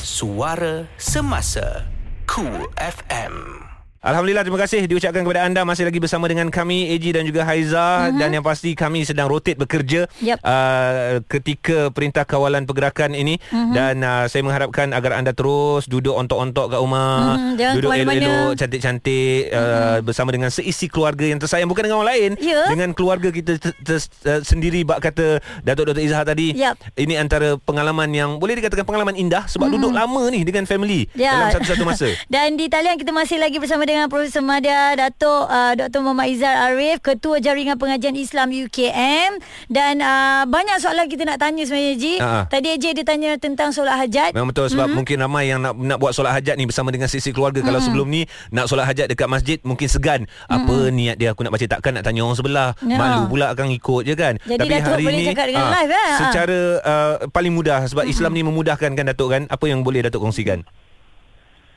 Suara 0.05 0.85
Semasa 1.01 1.89
Cool 2.29 2.69
FM 2.77 3.64
Alhamdulillah 4.05 4.45
terima 4.45 4.61
kasih 4.61 4.85
diucapkan 4.85 5.25
kepada 5.25 5.49
anda 5.49 5.65
masih 5.65 5.89
lagi 5.89 5.97
bersama 5.97 6.29
dengan 6.29 6.53
kami 6.53 6.93
AG 6.93 7.09
dan 7.09 7.25
juga 7.25 7.41
Haiza 7.49 7.81
uh-huh. 7.81 8.21
dan 8.21 8.37
yang 8.37 8.45
pasti 8.45 8.77
kami 8.77 9.01
sedang 9.01 9.33
rotate 9.33 9.57
bekerja 9.57 10.05
Yep. 10.21 10.45
uh, 10.45 11.25
ketika 11.25 11.89
perintah 11.89 12.29
kawalan 12.29 12.69
pergerakan 12.69 13.17
ini 13.17 13.41
uh-huh. 13.41 13.73
dan 13.73 14.05
uh, 14.05 14.29
saya 14.29 14.45
mengharapkan 14.45 14.93
agar 14.93 15.17
anda 15.17 15.33
terus 15.33 15.89
duduk 15.89 16.13
ontok-ontok 16.13 16.77
kat 16.77 16.81
rumah 16.85 17.17
Mhm, 17.41 17.57
jangan 17.57 17.75
duduk 17.81 17.91
elok-elok 17.97 18.53
cantik-cantik 18.61 19.41
uh, 19.49 19.99
bersama 20.05 20.29
dengan 20.37 20.53
seisi 20.53 20.85
keluarga 20.85 21.25
yang 21.25 21.41
tersayang 21.41 21.65
bukan 21.65 21.89
dengan 21.89 22.05
orang 22.05 22.11
lain 22.13 22.31
Ya. 22.45 22.69
dengan 22.69 22.93
keluarga 22.93 23.33
kita 23.33 23.57
ter- 23.57 23.79
ter- 23.81 24.05
uh, 24.29 24.45
sendiri 24.45 24.85
bak 24.85 25.01
kata 25.01 25.41
Datuk 25.65 25.89
Dr 25.89 26.05
Izhar 26.05 26.29
tadi 26.29 26.53
Yep. 26.53 27.01
ini 27.01 27.17
antara 27.17 27.57
pengalaman 27.57 28.13
yang 28.13 28.37
boleh 28.37 28.53
dikatakan 28.53 28.85
pengalaman 28.85 29.17
indah 29.17 29.49
sebab 29.49 29.73
duduk 29.73 29.97
lama 29.97 30.29
ni 30.29 30.45
dengan 30.45 30.69
family 30.69 31.09
Ya. 31.17 31.49
dalam 31.49 31.57
satu-satu 31.57 31.85
masa 31.89 32.13
Dan 32.35 32.61
di 32.61 32.69
talian 32.69 33.01
kita 33.01 33.09
masih 33.09 33.41
lagi 33.41 33.57
bersama 33.57 33.89
dengan 33.89 33.94
dengan 33.95 34.11
Profesor 34.11 34.43
Madia 34.43 34.99
Datuk 34.99 35.47
uh, 35.47 35.73
Dr. 35.79 36.03
Muhammad 36.03 36.27
Izal 36.27 36.51
Arif 36.51 36.99
Ketua 36.99 37.39
Jaringan 37.39 37.79
Pengajian 37.79 38.19
Islam 38.19 38.51
UKM 38.51 39.39
dan 39.71 40.03
uh, 40.03 40.43
banyak 40.51 40.83
soalan 40.83 41.07
kita 41.07 41.23
nak 41.23 41.39
tanya 41.39 41.63
sebenarnya 41.63 41.95
Ji. 41.95 42.19
Ha. 42.19 42.51
Tadi 42.51 42.75
AJ 42.75 42.85
dia 42.99 43.07
tanya 43.07 43.39
tentang 43.39 43.71
solat 43.71 43.95
hajat. 43.95 44.35
Memang 44.35 44.51
betul 44.51 44.67
sebab 44.67 44.91
mm-hmm. 44.91 44.99
mungkin 44.99 45.17
ramai 45.23 45.47
yang 45.47 45.63
nak 45.63 45.79
nak 45.79 46.03
buat 46.03 46.11
solat 46.11 46.35
hajat 46.35 46.59
ni 46.59 46.67
bersama 46.67 46.91
dengan 46.91 47.07
sisi 47.07 47.31
keluarga 47.31 47.63
mm-hmm. 47.63 47.71
kalau 47.71 47.87
sebelum 47.87 48.07
ni 48.11 48.27
nak 48.51 48.67
solat 48.67 48.91
hajat 48.91 49.07
dekat 49.07 49.31
masjid 49.31 49.63
mungkin 49.63 49.87
segan 49.87 50.27
mm-hmm. 50.27 50.57
apa 50.59 50.77
niat 50.91 51.15
dia 51.15 51.31
aku 51.31 51.47
nak 51.47 51.55
baca 51.55 51.67
takkan 51.71 51.95
nak 51.95 52.03
tanya 52.03 52.27
orang 52.27 52.35
sebelah 52.35 52.69
Ya. 52.85 52.99
malu 52.99 53.31
pula 53.31 53.55
akan 53.55 53.71
ikut 53.71 54.03
je 54.03 54.15
kan 54.19 54.35
Jadi 54.43 54.67
Datuk 54.67 54.99
boleh 55.07 55.27
cakap 55.31 55.47
dengan 55.47 55.67
ah, 55.67 55.73
live, 55.79 55.93
eh? 55.95 56.03
Ah. 56.03 56.19
secara 56.19 56.59
uh, 56.83 57.15
paling 57.31 57.53
mudah 57.55 57.87
sebab 57.87 58.03
mm-hmm. 58.03 58.15
Islam 58.19 58.33
ni 58.35 58.43
memudahkan 58.43 58.91
kan 58.99 59.05
Datuk 59.07 59.29
kan 59.31 59.43
apa 59.47 59.65
yang 59.71 59.87
boleh 59.87 60.03
Datuk 60.03 60.21
kongsikan 60.27 60.67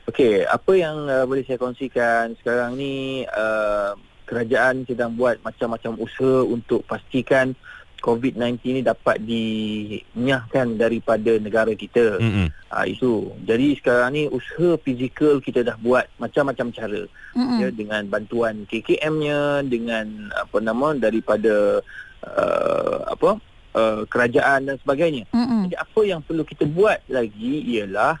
Okey, 0.08 0.40
apa 0.48 0.72
yang 0.72 1.04
uh, 1.04 1.28
boleh 1.28 1.44
saya 1.44 1.60
kongsikan 1.60 2.32
sekarang 2.40 2.80
ni 2.80 3.28
uh, 3.28 3.92
kerajaan 4.24 4.88
sedang 4.88 5.12
buat 5.12 5.36
macam-macam 5.44 6.00
usaha 6.00 6.48
untuk 6.48 6.80
pastikan 6.88 7.52
COVID-19 8.00 8.56
ni 8.78 8.80
dapat 8.80 9.20
dinyahkan 9.20 10.80
daripada 10.80 11.36
negara 11.36 11.76
kita. 11.76 12.16
mm-hmm. 12.16 12.48
Uh, 12.68 12.86
itu. 12.88 13.32
Jadi 13.44 13.76
sekarang 13.80 14.08
ni 14.16 14.22
usaha 14.32 14.80
fizikal 14.80 15.44
kita 15.44 15.60
dah 15.60 15.76
buat 15.76 16.08
macam-macam 16.16 16.72
cara. 16.72 17.02
Mm-mm. 17.36 17.58
Ya 17.60 17.68
dengan 17.68 18.08
bantuan 18.08 18.64
KKM-nya, 18.64 19.64
dengan 19.68 20.32
apa 20.36 20.56
nama 20.60 20.96
daripada 20.96 21.84
uh, 22.24 22.96
apa 23.12 23.36
uh, 23.76 24.02
kerajaan 24.08 24.72
dan 24.72 24.76
sebagainya. 24.80 25.28
Mm-mm. 25.36 25.68
Jadi 25.68 25.76
apa 25.76 26.00
yang 26.00 26.20
perlu 26.24 26.48
kita 26.48 26.64
buat 26.64 27.04
lagi 27.12 27.60
ialah 27.76 28.20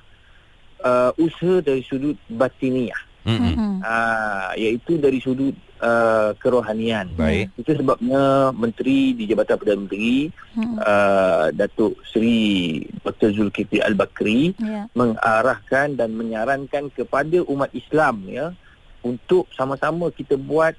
uh, 0.82 1.10
usaha 1.16 1.62
dari 1.62 1.82
sudut 1.84 2.16
batiniah. 2.28 2.98
Mm-hmm. 3.28 3.84
Ah, 3.84 4.56
iaitu 4.56 4.96
dari 4.96 5.20
sudut 5.20 5.52
uh, 5.84 6.32
kerohanian. 6.40 7.12
Baik. 7.12 7.52
Itu 7.60 7.76
sebabnya 7.76 8.56
Menteri 8.56 9.12
di 9.12 9.28
Jabatan 9.28 9.60
Perdana 9.60 9.84
Menteri 9.84 10.32
Mm-mm. 10.56 10.80
uh, 10.80 11.52
Datuk 11.52 12.00
Seri 12.08 12.80
Dr. 13.04 13.36
Zulkifli 13.36 13.84
Al-Bakri 13.84 14.56
Ya. 14.64 14.88
mengarahkan 14.96 16.00
dan 16.00 16.16
menyarankan 16.16 16.88
kepada 16.88 17.44
umat 17.52 17.68
Islam 17.76 18.24
ya 18.24 18.56
untuk 19.04 19.44
sama-sama 19.52 20.08
kita 20.08 20.40
buat 20.40 20.72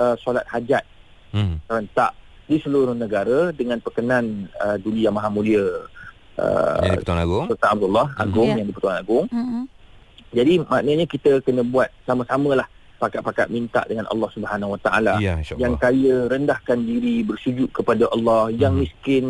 uh, 0.00 0.16
solat 0.24 0.46
hajat 0.48 0.84
Mm. 1.30 1.62
serentak 1.62 2.10
di 2.50 2.58
seluruh 2.58 2.90
negara 2.90 3.54
dengan 3.54 3.78
perkenan 3.78 4.50
uh, 4.58 4.74
Duli 4.82 5.06
Yang 5.06 5.14
Maha 5.14 5.30
Mulia 5.30 5.66
uh, 6.40 6.80
Jadi 6.80 6.96
Pertuan 7.04 7.20
Agong 7.20 7.46
Sultan 7.46 7.70
Abdullah 7.70 8.06
Agong 8.16 8.48
Ya. 8.48 8.56
yang 8.56 8.66
di-Pertuan 8.66 8.96
Agong 8.98 9.26
Mm-mm. 9.28 9.62
jadi 10.30 10.52
maknanya 10.62 11.04
kita 11.04 11.30
kena 11.40 11.62
buat 11.62 11.90
sama-sama 12.02 12.56
lah 12.56 12.66
pakat-pakat 12.96 13.48
minta 13.48 13.80
dengan 13.84 14.04
Allah 14.12 14.28
Subhanahu 14.28 14.76
Wa 14.76 14.80
Taala. 14.84 15.16
Ya 15.18 15.40
Yang 15.56 15.74
kaya 15.80 16.28
rendahkan 16.28 16.84
diri 16.84 17.24
bersujud 17.24 17.72
kepada 17.72 18.04
Allah, 18.12 18.52
yang 18.52 18.76
Hmm. 18.76 18.84
miskin 18.84 19.24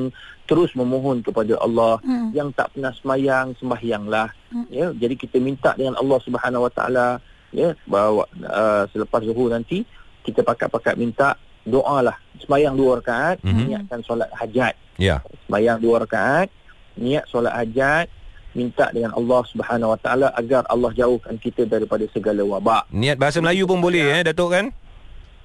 terus 0.44 0.74
memohon 0.74 1.22
kepada 1.22 1.54
Allah, 1.56 2.02
Mm. 2.02 2.34
yang 2.34 2.48
tak 2.50 2.74
pernah 2.74 2.90
sembahyang 2.90 3.54
sembahyanglah. 3.54 4.26
Hmm. 4.50 4.66
Ya, 4.68 4.90
jadi 4.90 5.14
kita 5.14 5.38
minta 5.38 5.70
dengan 5.78 5.94
Allah 5.94 6.18
Subhanahu 6.18 6.66
Wa 6.66 6.72
Taala 6.74 7.06
ya 7.54 7.70
bahawa 7.86 8.26
uh, 8.42 8.84
selepas 8.90 9.22
zuhur 9.22 9.48
nanti 9.48 9.86
kita 10.20 10.42
pakat-pakat 10.42 10.98
minta 10.98 11.38
doalah 11.62 12.18
sembahyang 12.42 12.74
dua 12.74 12.98
rakaat, 12.98 13.38
Mhm. 13.46 13.64
niatkan 13.70 14.00
solat 14.02 14.34
hajat. 14.34 14.74
Ya 14.98 15.22
Sembahyang 15.46 15.78
dua 15.78 16.02
rakaat, 16.02 16.50
niat 17.00 17.24
solat 17.26 17.56
hajat, 17.56 18.06
minta 18.52 18.90
dengan 18.90 19.14
Allah 19.14 19.40
Subhanahu 19.48 19.94
Wa 19.94 19.98
Taala 19.98 20.28
agar 20.36 20.68
Allah 20.68 20.90
jauhkan 20.92 21.40
kita 21.40 21.64
daripada 21.64 22.04
segala 22.10 22.44
wabak. 22.44 22.90
Niat 22.92 23.16
bahasa 23.16 23.40
Melayu 23.40 23.64
pun 23.64 23.80
boleh 23.80 24.20
eh 24.20 24.22
Datuk 24.22 24.50
kan 24.52 24.66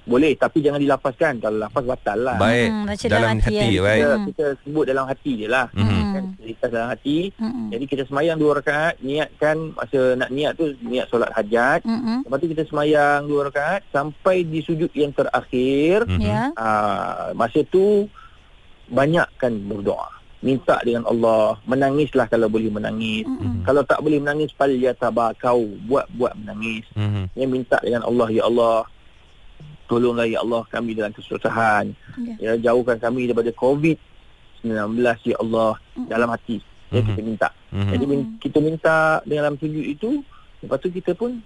Boleh 0.06 0.38
tapi 0.38 0.62
jangan 0.62 0.78
dilafazkan. 0.78 1.42
Kalau 1.42 1.58
lafaz 1.58 1.82
batal 1.82 2.18
lah. 2.22 2.38
Baik 2.38 2.70
Hmm, 2.70 2.84
baca 2.86 3.06
Dalam 3.10 3.18
dalam 3.18 3.36
hati, 3.42 3.56
hati 3.58 3.70
baik 3.82 3.98
Kita, 3.98 4.14
Hmm. 4.14 4.26
kita 4.30 4.44
sebut 4.62 4.84
dalam 4.86 5.04
hati 5.10 5.32
je 5.34 5.46
lah. 5.50 5.66
Mhm. 5.74 6.02
Kan, 6.14 6.24
dalam 6.66 6.88
hati. 6.90 7.18
Mm-mm. 7.38 7.66
Jadi 7.70 7.84
kita 7.86 8.02
semayang 8.06 8.36
dua 8.38 8.52
rakaat, 8.58 8.94
niatkan 9.00 9.56
masa 9.72 10.00
nak 10.14 10.30
niat 10.30 10.52
tu 10.54 10.74
niat 10.82 11.06
solat 11.06 11.30
hajat. 11.32 11.82
Mm-mm. 11.86 12.26
Lepas 12.26 12.38
tu 12.38 12.48
kita 12.50 12.62
semayang 12.66 13.20
dua 13.26 13.40
rakaat 13.48 13.80
sampai 13.90 14.42
di 14.42 14.60
sujud 14.62 14.90
yang 14.92 15.10
terakhir. 15.10 16.06
Mhm. 16.06 16.20
Ya. 16.22 16.42
Aa, 16.54 17.34
masa 17.34 17.62
tu 17.66 18.06
banyakkan 18.86 19.58
berdoa. 19.66 20.15
Minta 20.46 20.78
dengan 20.86 21.02
Allah, 21.10 21.58
menangislah 21.66 22.30
kalau 22.30 22.46
boleh 22.46 22.70
menangis. 22.70 23.26
Mm-mm. 23.26 23.66
Kalau 23.66 23.82
tak 23.82 23.98
boleh 23.98 24.22
menangis, 24.22 24.54
fal 24.54 24.70
yatabakau, 24.70 25.66
buat-buat 25.90 26.38
menangis. 26.38 26.86
Mhm. 26.94 27.34
Yang 27.34 27.50
minta 27.50 27.76
dengan 27.82 28.06
Allah, 28.06 28.30
ya 28.30 28.46
Allah, 28.46 28.86
tolonglah 29.90 30.30
ya 30.30 30.38
Allah 30.46 30.62
kami 30.70 30.94
dalam 30.94 31.10
kesusahan. 31.10 31.90
Ya. 32.38 32.54
Ya, 32.54 32.70
jauhkan 32.70 33.02
kami 33.02 33.26
daripada 33.26 33.50
COVID-19 33.58 35.02
ya 35.26 35.36
Allah 35.42 35.82
dalam 36.06 36.30
hati. 36.30 36.62
Ya, 36.94 37.02
kita 37.02 37.20
minta. 37.26 37.48
Mhm. 37.74 37.90
Jadi 37.90 38.04
kita 38.46 38.58
minta 38.62 38.96
dalam 39.26 39.58
sujud 39.58 39.82
itu, 39.82 40.22
lepas 40.62 40.78
tu 40.78 40.94
kita 40.94 41.18
pun 41.18 41.42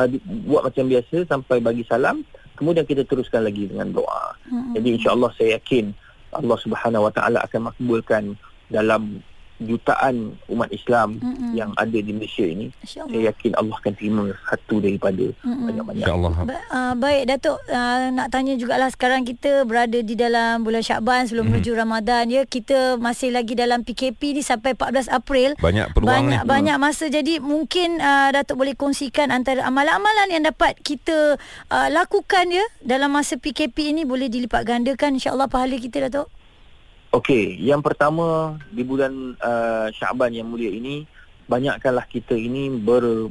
uh, 0.00 0.08
buat 0.48 0.64
macam 0.64 0.88
biasa 0.88 1.28
sampai 1.28 1.60
bagi 1.60 1.84
salam, 1.84 2.24
kemudian 2.56 2.84
kita 2.88 3.04
teruskan 3.04 3.44
lagi 3.44 3.68
dengan 3.68 3.92
doa. 3.92 4.36
Mm-mm. 4.48 4.76
Jadi 4.76 4.88
insya-Allah 5.00 5.30
saya 5.36 5.56
yakin 5.60 5.92
Allah 6.34 6.58
Subhanahu 6.62 7.06
Wa 7.08 7.12
Taala 7.12 7.38
akan 7.46 7.72
makbulkan 7.72 8.34
dalam 8.70 9.22
jutaan 9.60 10.14
umat 10.46 10.68
Islam 10.68 11.16
Mm-mm. 11.16 11.52
yang 11.52 11.70
ada 11.74 11.94
di 11.94 12.10
Malaysia 12.10 12.42
ini. 12.42 12.72
Saya 12.82 13.04
yakin 13.30 13.52
Allah 13.54 13.76
akan 13.76 13.92
terima 13.92 14.22
satu 14.44 14.78
daripada 14.78 15.28
Mm-mm. 15.38 15.66
banyak-banyak. 15.66 16.02
InsyaAllah 16.02 16.32
Ba- 16.42 16.66
uh, 16.66 16.94
baik 16.94 17.22
Datuk 17.26 17.58
uh, 17.66 18.08
nak 18.10 18.28
tanya 18.28 18.56
jugalah 18.56 18.88
sekarang 18.88 19.22
kita 19.22 19.62
berada 19.62 19.96
di 19.96 20.14
dalam 20.14 20.60
bulan 20.60 20.80
Syakban 20.80 21.24
sebelum 21.24 21.40
Mhm. 21.42 21.52
menuju 21.52 21.70
Ramadan 21.72 22.24
ya 22.26 22.42
kita 22.42 22.96
masih 22.96 23.30
lagi 23.30 23.52
dalam 23.52 23.82
PKP 23.82 24.32
ni 24.32 24.40
sampai 24.40 24.72
14 24.72 25.08
April 25.08 25.54
Banyak 25.56 25.92
peluang 25.92 26.08
banyak 26.30 26.40
ni 26.40 26.48
banyak 26.48 26.76
masa 26.76 27.06
jadi 27.06 27.38
mungkin 27.38 27.98
uh, 27.98 28.30
Datuk 28.30 28.56
boleh 28.56 28.72
kongsikan 28.72 29.28
antara 29.28 29.60
amalan-amalan 29.62 30.28
yang 30.30 30.42
dapat 30.42 30.78
kita 30.78 31.36
uh, 31.68 31.88
lakukan 31.90 32.48
ya 32.48 32.64
dalam 32.80 33.10
masa 33.10 33.36
PKP 33.36 33.90
ini 33.90 34.02
boleh 34.02 34.26
dilipat 34.26 34.62
gandakan 34.62 35.16
insyaallah 35.16 35.46
pahala 35.46 35.74
kita 35.74 36.06
Datuk. 36.06 36.30
Okey, 37.10 37.58
yang 37.58 37.82
pertama 37.82 38.54
di 38.70 38.86
bulan 38.86 39.34
uh, 39.36 39.90
Syaban 39.90 40.30
yang 40.30 40.46
mulia 40.46 40.70
ini 40.70 41.02
banyakkanlah 41.50 42.06
kita 42.06 42.38
ini 42.38 42.70
ber 42.70 43.26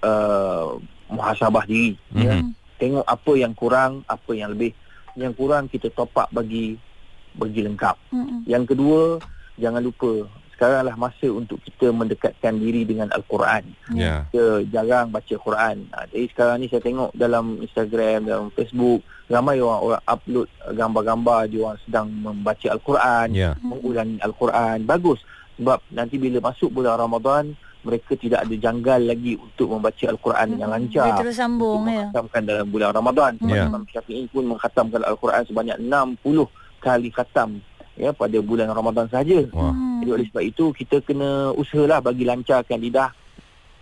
uh, 0.00 0.78
muhasabah 1.10 1.66
diri 1.66 1.98
Mhm. 2.14 2.22
ya. 2.22 2.34
Tengok 2.76 3.02
apa 3.02 3.32
yang 3.34 3.50
kurang, 3.50 4.04
apa 4.06 4.30
yang 4.30 4.52
lebih. 4.52 4.70
Yang 5.16 5.32
kurang 5.34 5.64
kita 5.66 5.88
top 5.90 6.12
up 6.14 6.28
bagi 6.28 6.76
bagi 7.32 7.64
lengkap. 7.64 7.96
Mm-mm. 8.12 8.44
Yang 8.44 8.64
kedua, 8.70 9.02
jangan 9.56 9.80
lupa 9.80 10.28
sekaranglah 10.56 10.96
masa 10.96 11.28
untuk 11.28 11.60
kita 11.60 11.92
mendekatkan 11.92 12.56
diri 12.56 12.88
dengan 12.88 13.12
al-Quran. 13.12 13.68
Ya 13.92 14.24
Kita 14.32 14.64
jarang 14.72 15.12
baca 15.12 15.34
Quran. 15.36 15.84
Ha, 15.92 16.08
jadi 16.08 16.26
sekarang 16.32 16.56
ni 16.64 16.72
saya 16.72 16.80
tengok 16.80 17.12
dalam 17.12 17.60
Instagram, 17.60 18.24
dalam 18.24 18.48
Facebook, 18.56 19.04
ramai 19.28 19.60
orang 19.60 19.80
orang 19.82 20.02
upload 20.06 20.48
gambar-gambar 20.72 21.40
dia 21.50 21.60
orang 21.66 21.78
sedang 21.82 22.06
membaca 22.14 22.66
al-Quran 22.70 23.28
Ya 23.34 23.50
mengulangi 23.58 24.22
Al-Quran 24.22 24.86
bagus 24.86 25.18
sebab 25.58 25.82
nanti 25.90 26.14
bila 26.20 26.38
masuk 26.38 26.70
bulan 26.70 26.94
Ramadan 27.00 27.44
mereka 27.86 28.18
tidak 28.18 28.42
ada 28.46 28.54
janggal 28.54 29.00
lagi 29.02 29.38
untuk 29.38 29.66
membaca 29.78 30.04
Al-Quran 30.10 30.46
dengan 30.58 30.68
lancar 30.74 31.06
Dia 31.10 31.22
terus 31.22 31.38
sambung 31.38 31.82
untuk 31.82 31.90
ya. 31.90 32.06
menghatamkan 32.06 32.42
dalam 32.46 32.66
bulan 32.70 32.90
Ramadan 32.94 33.32
Ya. 33.46 33.66
Imam 33.66 33.82
Syafi'i 33.90 34.26
pun 34.30 34.44
menghatamkan 34.46 35.02
Al-Quran 35.02 35.42
sebanyak 35.46 35.76
60 35.82 36.46
kali 36.82 37.08
khatam 37.10 37.58
ya 37.96 38.12
pada 38.12 38.38
bulan 38.44 38.68
Ramadan 38.70 39.08
Wah. 39.08 39.72
Hmm. 39.72 40.04
jadi 40.04 40.10
oleh 40.20 40.26
sebab 40.28 40.44
itu 40.44 40.64
kita 40.76 41.00
kena 41.00 41.50
usahalah 41.56 42.04
bagi 42.04 42.28
lancarkan 42.28 42.78
lidah 42.78 43.10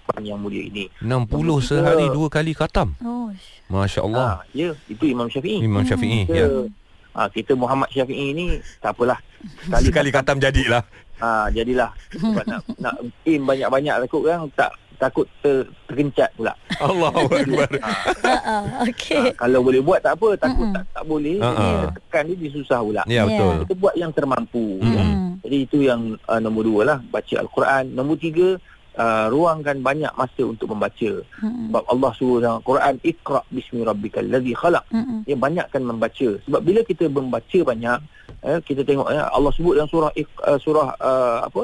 Quran 0.04 0.22
yang 0.28 0.38
mulia 0.38 0.62
ini. 0.62 0.84
60 1.00 1.64
sehari 1.64 2.06
dua 2.12 2.28
kali 2.28 2.52
khatam. 2.52 2.92
Oh. 3.00 3.32
Masya 3.72 4.04
Allah 4.04 4.44
ha, 4.44 4.44
ya 4.52 4.76
itu 4.86 5.08
Imam 5.08 5.26
Syafi'i. 5.32 5.64
Imam 5.64 5.80
Syafi'i 5.80 6.28
kita, 6.28 6.36
ya. 6.36 6.46
ha, 7.16 7.26
kita 7.32 7.52
Muhammad 7.56 7.88
Syafi'i 7.88 8.36
ni 8.36 8.60
tak 8.84 8.92
apalah. 8.92 9.16
Sekali 9.80 10.12
khatam 10.12 10.36
jadilah. 10.36 10.84
Ha, 11.24 11.48
jadilah. 11.48 11.88
Sebab 12.20 12.44
nak 12.44 12.60
nak 12.76 12.94
aim 13.24 13.42
banyak-banyak 13.48 13.94
takut 14.04 14.22
kan 14.28 14.44
tak 14.52 14.70
takut 14.96 15.26
ter, 15.42 15.66
tergencat 15.90 16.30
pula. 16.38 16.52
Allahu 16.78 17.26
Akbar 17.38 17.70
Ha 18.24 18.34
ah, 18.44 18.62
okey. 18.86 19.34
Ha, 19.34 19.38
kalau 19.38 19.60
boleh 19.64 19.80
buat 19.82 20.00
tak 20.00 20.16
apa, 20.20 20.38
takut 20.38 20.66
Mm-mm. 20.70 20.76
tak 20.76 20.84
tak 20.94 21.04
boleh. 21.04 21.36
Ha, 21.40 21.48
Jadi 21.50 21.64
ha. 21.64 21.74
kita 21.74 21.88
tekan 21.98 22.22
dia 22.28 22.36
dia 22.38 22.50
susah 22.54 22.78
pula. 22.80 23.02
Ya 23.04 23.14
Ya. 23.14 23.22
betul 23.24 23.54
Kita 23.64 23.74
buat 23.80 23.94
yang 23.96 24.12
termampu. 24.12 24.66
Ya. 24.84 25.02
Hmm. 25.02 25.28
Jadi 25.44 25.56
itu 25.60 25.78
yang 25.84 26.16
uh, 26.28 26.40
nombor 26.40 26.64
dua 26.64 26.82
lah, 26.84 26.98
baca 27.08 27.34
Al-Quran. 27.36 27.92
Nombor 27.92 28.16
tiga, 28.20 28.56
uh, 28.98 29.26
ruangkan 29.30 29.80
banyak 29.82 30.12
masa 30.14 30.42
untuk 30.44 30.72
membaca. 30.72 31.10
Hmm. 31.40 31.68
Sebab 31.70 31.82
Allah 31.88 32.10
suruh 32.16 32.38
dalam 32.40 32.60
Quran, 32.62 32.94
Iqra 33.02 33.40
bismi 33.50 33.80
rabbikal 33.82 34.26
ladzi 34.26 34.54
khalaq. 34.54 34.84
Hmm. 34.90 35.22
Ya 35.28 35.36
banyakkan 35.36 35.82
membaca. 35.82 36.28
Sebab 36.46 36.60
bila 36.62 36.80
kita 36.86 37.10
membaca 37.10 37.58
banyak, 37.64 37.98
eh, 38.44 38.58
kita 38.62 38.82
tengok 38.86 39.08
eh, 39.10 39.20
Allah 39.20 39.52
sebut 39.52 39.72
dalam 39.78 39.90
surah 39.90 40.10
uh, 40.14 40.58
surah 40.58 40.88
uh, 41.00 41.38
apa? 41.48 41.62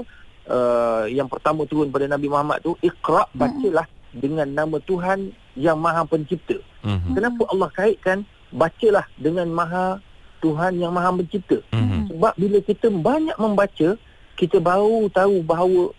Uh, 0.51 1.07
yang 1.07 1.31
pertama 1.31 1.63
turun 1.63 1.95
pada 1.95 2.11
Nabi 2.11 2.27
Muhammad 2.27 2.59
tu 2.59 2.75
Iqra 2.83 3.31
bacalah 3.39 3.87
dengan 4.11 4.51
nama 4.51 4.83
Tuhan 4.83 5.31
yang 5.55 5.79
Maha 5.79 6.03
Pencipta. 6.03 6.59
Mhm. 6.83 7.15
Kenapa 7.15 7.43
Allah 7.55 7.71
kaitkan 7.71 8.19
bacalah 8.51 9.07
dengan 9.15 9.47
Maha 9.47 10.03
Tuhan 10.43 10.83
yang 10.83 10.91
Maha 10.91 11.15
Pencipta? 11.15 11.63
Mhm. 11.71 12.11
Sebab 12.11 12.33
bila 12.35 12.59
kita 12.67 12.91
banyak 12.91 13.37
membaca, 13.39 13.89
kita 14.35 14.59
baru 14.59 15.07
tahu 15.15 15.47
bahawa 15.47 15.95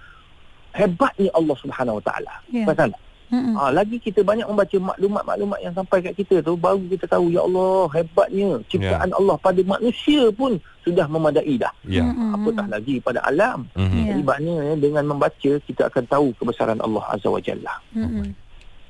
hebatnya 0.76 1.32
Allah 1.32 1.56
Subhanahu 1.56 2.00
Wa 2.00 2.12
Taala. 2.12 2.34
Ya. 2.52 2.68
Faham 2.68 2.92
tak? 2.92 3.00
Ha, 3.32 3.72
lagi 3.72 3.96
kita 3.96 4.28
banyak 4.28 4.44
membaca 4.44 4.78
maklumat-maklumat 4.92 5.60
yang 5.64 5.72
sampai 5.72 6.04
kat 6.04 6.14
kita 6.20 6.44
tu 6.44 6.60
baru 6.60 6.84
kita 6.92 7.08
tahu 7.08 7.32
ya 7.32 7.48
Allah 7.48 7.88
hebatnya 7.96 8.60
ciptaan 8.68 9.10
Allah 9.16 9.36
pada 9.40 9.62
manusia 9.64 10.28
pun 10.36 10.60
sudah 10.84 11.08
memadai 11.08 11.56
dah. 11.56 11.72
Ya. 11.88 12.04
Mm-mm. 12.04 12.36
Apatah 12.36 12.68
lagi 12.68 13.00
pada 13.00 13.24
alam. 13.24 13.64
Mhm. 13.80 13.96
Ya. 13.96 14.04
Jadi 14.12 14.22
maknanya 14.28 14.76
dengan 14.76 15.04
membaca 15.16 15.52
kita 15.64 15.88
akan 15.88 16.04
tahu 16.12 16.28
kebesaran 16.36 16.80
Allah 16.84 17.04
Azza 17.08 17.32
wa 17.32 17.40
Jalla. 17.40 17.74
Mm-mm. 17.96 18.28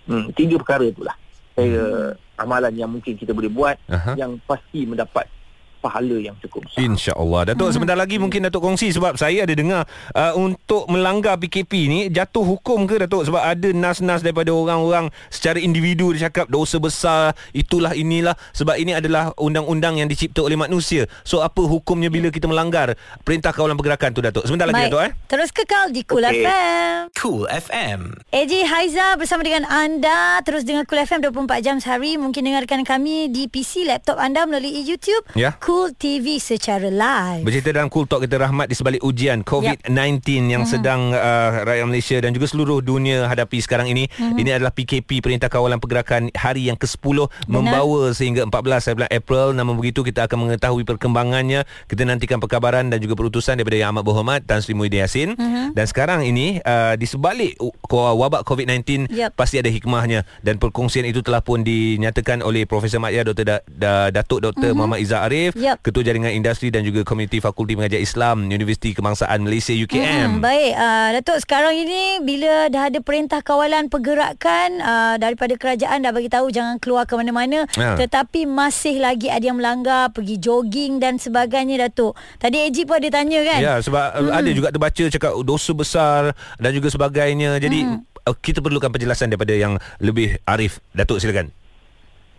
Hmm, 0.09 0.25
tiga 0.33 0.57
perkara 0.57 0.89
itulah. 0.89 1.13
Saya 1.53 2.15
amalan 2.41 2.73
yang 2.73 2.89
mungkin 2.89 3.13
kita 3.13 3.37
boleh 3.37 3.51
buat 3.53 3.77
Aha. 3.85 4.17
yang 4.17 4.41
pasti 4.49 4.89
mendapat 4.89 5.29
pahala 5.81 6.21
yang 6.21 6.37
cukup 6.37 6.69
besar. 6.69 6.77
InsyaAllah 6.85 7.41
Datuk 7.51 7.73
sebentar 7.73 7.97
lagi 7.97 8.21
mungkin 8.21 8.45
Datuk 8.45 8.61
kongsi 8.61 8.93
Sebab 8.93 9.17
saya 9.17 9.49
ada 9.49 9.53
dengar 9.57 9.89
uh, 10.13 10.33
Untuk 10.37 10.85
melanggar 10.85 11.41
PKP 11.41 11.71
ni 11.89 11.99
Jatuh 12.13 12.45
hukum 12.45 12.85
ke 12.85 13.01
Datuk 13.01 13.25
Sebab 13.25 13.41
ada 13.41 13.69
nas-nas 13.73 14.21
daripada 14.21 14.53
orang-orang 14.53 15.09
Secara 15.33 15.57
individu 15.57 16.13
Dia 16.13 16.29
cakap 16.29 16.53
dosa 16.53 16.77
besar 16.77 17.33
Itulah 17.49 17.97
inilah 17.97 18.37
Sebab 18.53 18.77
ini 18.77 18.93
adalah 18.93 19.33
Undang-undang 19.41 19.97
yang 19.97 20.05
dicipta 20.05 20.45
oleh 20.45 20.53
manusia 20.53 21.09
So 21.25 21.41
apa 21.41 21.65
hukumnya 21.65 22.13
Bila 22.13 22.29
kita 22.29 22.45
melanggar 22.45 22.93
Perintah 23.25 23.49
kawalan 23.49 23.73
pergerakan 23.73 24.13
tu 24.13 24.21
Datuk 24.21 24.45
Sebentar 24.45 24.69
lagi 24.69 24.85
Baik. 24.85 24.93
Datuk 24.93 25.01
eh 25.01 25.11
Terus 25.25 25.49
kekal 25.49 25.85
di 25.89 26.05
Cool 26.05 26.27
Okey. 26.27 26.43
FM. 26.43 26.97
Cool 27.15 27.43
FM. 27.47 27.99
AJ 28.35 28.53
Haiza 28.67 29.07
bersama 29.15 29.47
dengan 29.47 29.63
anda 29.65 30.43
terus 30.43 30.67
dengan 30.67 30.83
Cool 30.83 31.01
FM 31.01 31.23
24 31.23 31.63
jam 31.63 31.75
sehari 31.79 32.19
mungkin 32.19 32.43
dengarkan 32.43 32.83
kami 32.83 33.31
di 33.31 33.47
PC 33.47 33.87
laptop 33.87 34.19
anda 34.19 34.43
melalui 34.43 34.83
YouTube 34.83 35.23
Ya. 35.31 35.55
Cool 35.63 35.70
TV 35.95 36.37
secara 36.37 36.91
live. 36.91 37.47
Bercerita 37.47 37.71
dalam 37.71 37.87
Cool 37.87 38.03
Talk 38.03 38.27
kita 38.27 38.35
rahmat 38.35 38.67
di 38.67 38.75
sebalik 38.75 39.01
ujian 39.01 39.39
COVID-19 39.47 40.51
yang 40.51 40.63
sedang 40.67 41.15
uh, 41.15 41.63
rakyat 41.63 41.85
Malaysia 41.87 42.17
dan 42.19 42.35
juga 42.35 42.51
seluruh 42.51 42.83
dunia 42.83 43.25
hadapi 43.25 43.57
sekarang 43.63 43.87
ini. 43.87 44.11
Ini 44.19 44.59
adalah 44.59 44.75
PKP 44.75 45.23
Perintah 45.23 45.47
Kawalan 45.47 45.79
Pergerakan 45.79 46.27
hari 46.35 46.67
yang 46.67 46.75
ke-10 46.75 47.31
membawa 47.47 48.11
sehingga 48.11 48.43
14 48.43 48.95
bulan 48.99 49.09
April. 49.09 49.45
Namun 49.55 49.79
begitu 49.79 50.03
kita 50.03 50.27
akan 50.27 50.47
mengetahui 50.49 50.83
perkembangannya. 50.83 51.63
Kita 51.87 52.03
nantikan 52.03 52.43
perkabaran 52.43 52.91
dan 52.91 52.99
juga 52.99 53.15
perutusan 53.15 53.55
daripada 53.55 53.79
Yang 53.79 53.89
Amat 53.95 54.03
Berhormat 54.03 54.39
Tan 54.43 54.59
Sri 54.59 54.75
Muhyiddin 54.75 55.01
Yassin. 55.07 55.29
Dan 55.71 55.85
sekarang 55.87 56.27
ini 56.27 56.59
uh, 56.61 56.99
di 56.99 57.07
sebalik 57.07 57.55
wabak 57.91 58.43
COVID-19 58.43 59.07
Yep. 59.11 59.35
pasti 59.35 59.59
ada 59.59 59.67
hikmahnya 59.67 60.23
dan 60.41 60.55
perkongsian 60.59 61.03
itu 61.07 61.19
telah 61.23 61.43
pun 61.43 61.61
dinyatakan 61.63 62.39
oleh 62.41 62.63
Profesor 62.67 62.99
Mat 62.99 63.11
Yah 63.15 63.27
Dr. 63.27 63.45
Da, 63.45 63.57
da, 63.67 63.93
Datuk 64.09 64.43
Dr. 64.43 64.71
Muhammad 64.75 65.03
Izzah 65.03 65.27
Arif 65.27 65.51
Yep. 65.61 65.75
Ketua 65.81 66.01
Jaringan 66.01 66.33
Industri 66.33 66.67
dan 66.67 66.81
juga 66.81 67.01
Komuniti 67.01 67.37
Fakulti 67.37 67.73
Mengajar 67.73 67.97
Islam 67.97 68.43
Universiti 68.43 68.91
Kebangsaan 68.91 69.39
Malaysia 69.39 69.69
Hmm, 69.69 69.83
UKM. 69.83 70.29
baik, 70.39 70.73
uh, 70.73 71.09
Datuk 71.13 71.37
sekarang 71.39 71.77
ini 71.77 72.01
bila 72.19 72.65
dah 72.67 72.89
ada 72.89 72.99
perintah 72.99 73.39
kawalan 73.39 73.85
pergerakan 73.85 74.69
uh, 74.77 75.15
daripada 75.15 75.53
kerajaan 75.53 76.01
dah 76.01 76.09
bagi 76.09 76.27
tahu 76.27 76.49
jangan 76.49 76.77
keluar 76.77 77.05
ke 77.05 77.13
mana-mana 77.13 77.69
Ha. 77.71 77.93
tetapi 77.95 78.43
masih 78.43 78.97
lagi 78.97 79.27
ada 79.27 79.43
yang 79.43 79.55
melanggar 79.55 80.09
pergi 80.09 80.35
jogging 80.35 80.97
dan 80.97 81.15
sebagainya 81.15 81.77
Datuk. 81.83 82.13
Tadi 82.35 82.57
AG 82.59 82.77
pun 82.83 82.97
ada 82.97 83.09
tanya 83.11 83.39
kan? 83.43 83.59
Ya, 83.59 83.73
sebab 83.77 84.05
hmm. 84.17 84.33
ada 84.33 84.49
juga 84.49 84.67
terbaca 84.69 85.03
cakap 85.05 85.31
dosa 85.41 85.71
besar 85.71 86.21
dan 86.57 86.71
juga 86.71 86.89
sebagainya. 86.89 87.55
Jadi 87.57 87.79
Hmm. 87.83 88.01
kita 88.35 88.59
perlukan 88.59 88.89
penjelasan 88.89 89.27
daripada 89.27 89.51
yang 89.51 89.77
lebih 89.97 90.41
arif. 90.43 90.81
Datuk 90.91 91.17
silakan. 91.17 91.53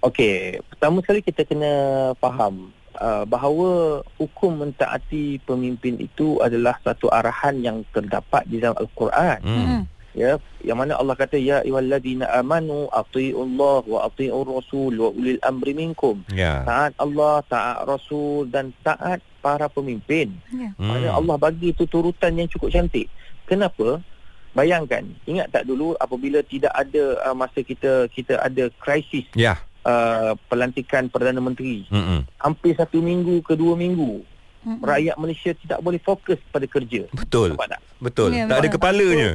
Okey, 0.01 0.59
pertama 0.69 0.99
sekali 0.99 1.21
kita 1.21 1.43
kena 1.43 1.73
faham 2.17 2.75
uh, 2.99 3.25
bahawa 3.25 4.03
hukum 4.19 4.65
mentaati 4.65 5.41
pemimpin 5.47 5.97
itu 6.01 6.41
adalah 6.43 6.77
satu 6.83 7.09
arahan 7.09 7.61
yang 7.63 7.79
terdapat 7.95 8.45
di 8.49 8.59
dalam 8.61 8.77
al-Quran. 8.77 9.41
Hmm. 9.43 9.83
Ya, 10.13 10.37
yang 10.61 10.77
mana 10.77 11.01
Allah 11.01 11.17
kata 11.17 11.41
ya 11.41 11.65
ayyuhallazina 11.65 12.29
amanu 12.37 12.85
atiiullah 12.93 13.81
wa 13.89 14.05
atiiur 14.05 14.45
rasul 14.45 14.93
wa 15.01 15.09
ulil 15.09 15.41
amri 15.41 15.73
minkum. 15.73 16.21
Ya. 16.29 16.61
Taat 16.69 16.93
Allah, 17.01 17.41
taat 17.49 17.89
Rasul 17.89 18.53
dan 18.53 18.77
taat 18.85 19.25
para 19.41 19.73
pemimpin. 19.73 20.37
Ya. 20.53 20.77
Hmm. 20.77 20.93
Maknanya 20.93 21.17
Allah 21.17 21.37
bagi 21.41 21.73
itu 21.73 21.89
turutan 21.89 22.37
yang 22.37 22.45
cukup 22.53 22.69
cantik. 22.69 23.09
Kenapa? 23.49 24.05
Bayangkan, 24.53 25.09
ingat 25.25 25.49
tak 25.49 25.65
dulu 25.65 25.97
apabila 25.97 26.45
tidak 26.45 26.77
ada 26.77 27.17
uh, 27.25 27.33
masa 27.33 27.65
kita 27.65 28.05
kita 28.13 28.37
ada 28.37 28.69
krisis 28.85 29.25
Ya. 29.33 29.57
Uh, 29.87 30.33
pelantikan 30.49 31.07
Perdana 31.07 31.39
Menteri. 31.39 31.87
Hmm. 31.91 32.27
Hampir 32.39 32.75
satu 32.75 32.99
minggu 32.99 33.43
ke 33.47 33.55
dua 33.55 33.79
minggu, 33.79 34.23
Mm-mm. 34.63 34.79
rakyat 34.83 35.19
Malaysia 35.19 35.51
tidak 35.59 35.83
boleh 35.83 35.99
fokus 35.99 36.39
pada 36.55 36.67
kerja. 36.71 37.11
Betul. 37.11 37.55
Nampak 37.55 37.79
tak? 37.79 37.81
Betul. 37.99 38.31
Ya, 38.35 38.47
tak 38.47 38.59
ada 38.63 38.69
kepalanya. 38.71 39.31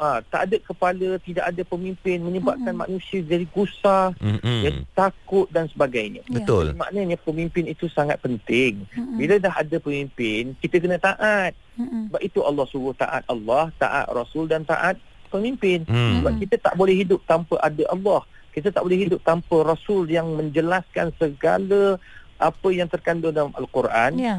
Uh, 0.00 0.16
tak 0.32 0.48
ada 0.48 0.56
kepala, 0.64 1.20
tidak 1.20 1.44
ada 1.44 1.60
pemimpin 1.60 2.24
menyebabkan 2.24 2.72
manusia 2.72 3.20
jadi 3.20 3.44
gusar, 3.52 4.16
Hmm. 4.16 4.40
jadi 4.40 4.80
takut 4.96 5.44
dan 5.52 5.68
sebagainya. 5.68 6.24
Ya. 6.24 6.40
Betul. 6.40 6.72
Maknanya 6.72 7.20
pemimpin 7.20 7.68
itu 7.68 7.84
sangat 7.92 8.16
penting. 8.24 8.88
Mm-mm. 8.96 9.20
Bila 9.20 9.36
dah 9.36 9.60
ada 9.60 9.76
pemimpin, 9.76 10.56
kita 10.56 10.80
kena 10.80 10.96
taat. 10.96 11.52
Mm-mm. 11.76 12.08
Sebab 12.08 12.20
itu 12.24 12.40
Allah 12.40 12.64
suruh 12.72 12.96
taat 12.96 13.28
Allah, 13.28 13.68
taat 13.76 14.08
Rasul 14.08 14.48
dan 14.48 14.64
taat 14.64 14.96
pemimpin. 15.28 15.84
Hmm. 15.84 16.24
Sebab 16.24 16.32
kita 16.40 16.56
tak 16.56 16.74
boleh 16.80 16.96
hidup 16.96 17.20
tanpa 17.28 17.60
ada 17.60 17.84
Allah. 17.92 18.24
Kita 18.50 18.74
tak 18.74 18.82
boleh 18.82 19.06
hidup 19.06 19.22
tanpa 19.22 19.62
Rasul 19.62 20.10
yang 20.10 20.34
menjelaskan 20.34 21.14
segala 21.16 21.96
apa 22.40 22.68
yang 22.72 22.88
terkandung 22.88 23.36
dalam 23.36 23.52
Al-Quran 23.54 24.16
Ya. 24.18 24.36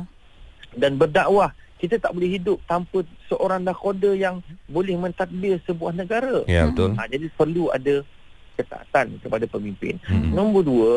dan 0.76 0.97
berdakwah. 0.97 1.54
Kita 1.82 1.97
tak 1.97 2.13
boleh 2.13 2.38
hidup 2.38 2.62
tanpa 2.69 3.02
seorang 3.26 3.65
nakhoda 3.65 4.13
yang 4.13 4.45
boleh 4.69 4.93
mentadbir 4.93 5.58
sebuah 5.65 5.97
negara. 5.97 6.45
Ya, 6.45 6.69
betul. 6.69 6.93
Ha, 6.93 7.10
jadi 7.10 7.26
perlu 7.34 7.74
ada 7.74 8.06
ketaatan 8.54 9.17
kepada 9.17 9.50
pemimpin. 9.50 9.97
Hmm. 10.06 10.30
Nombor 10.30 10.62
dua, 10.62 10.95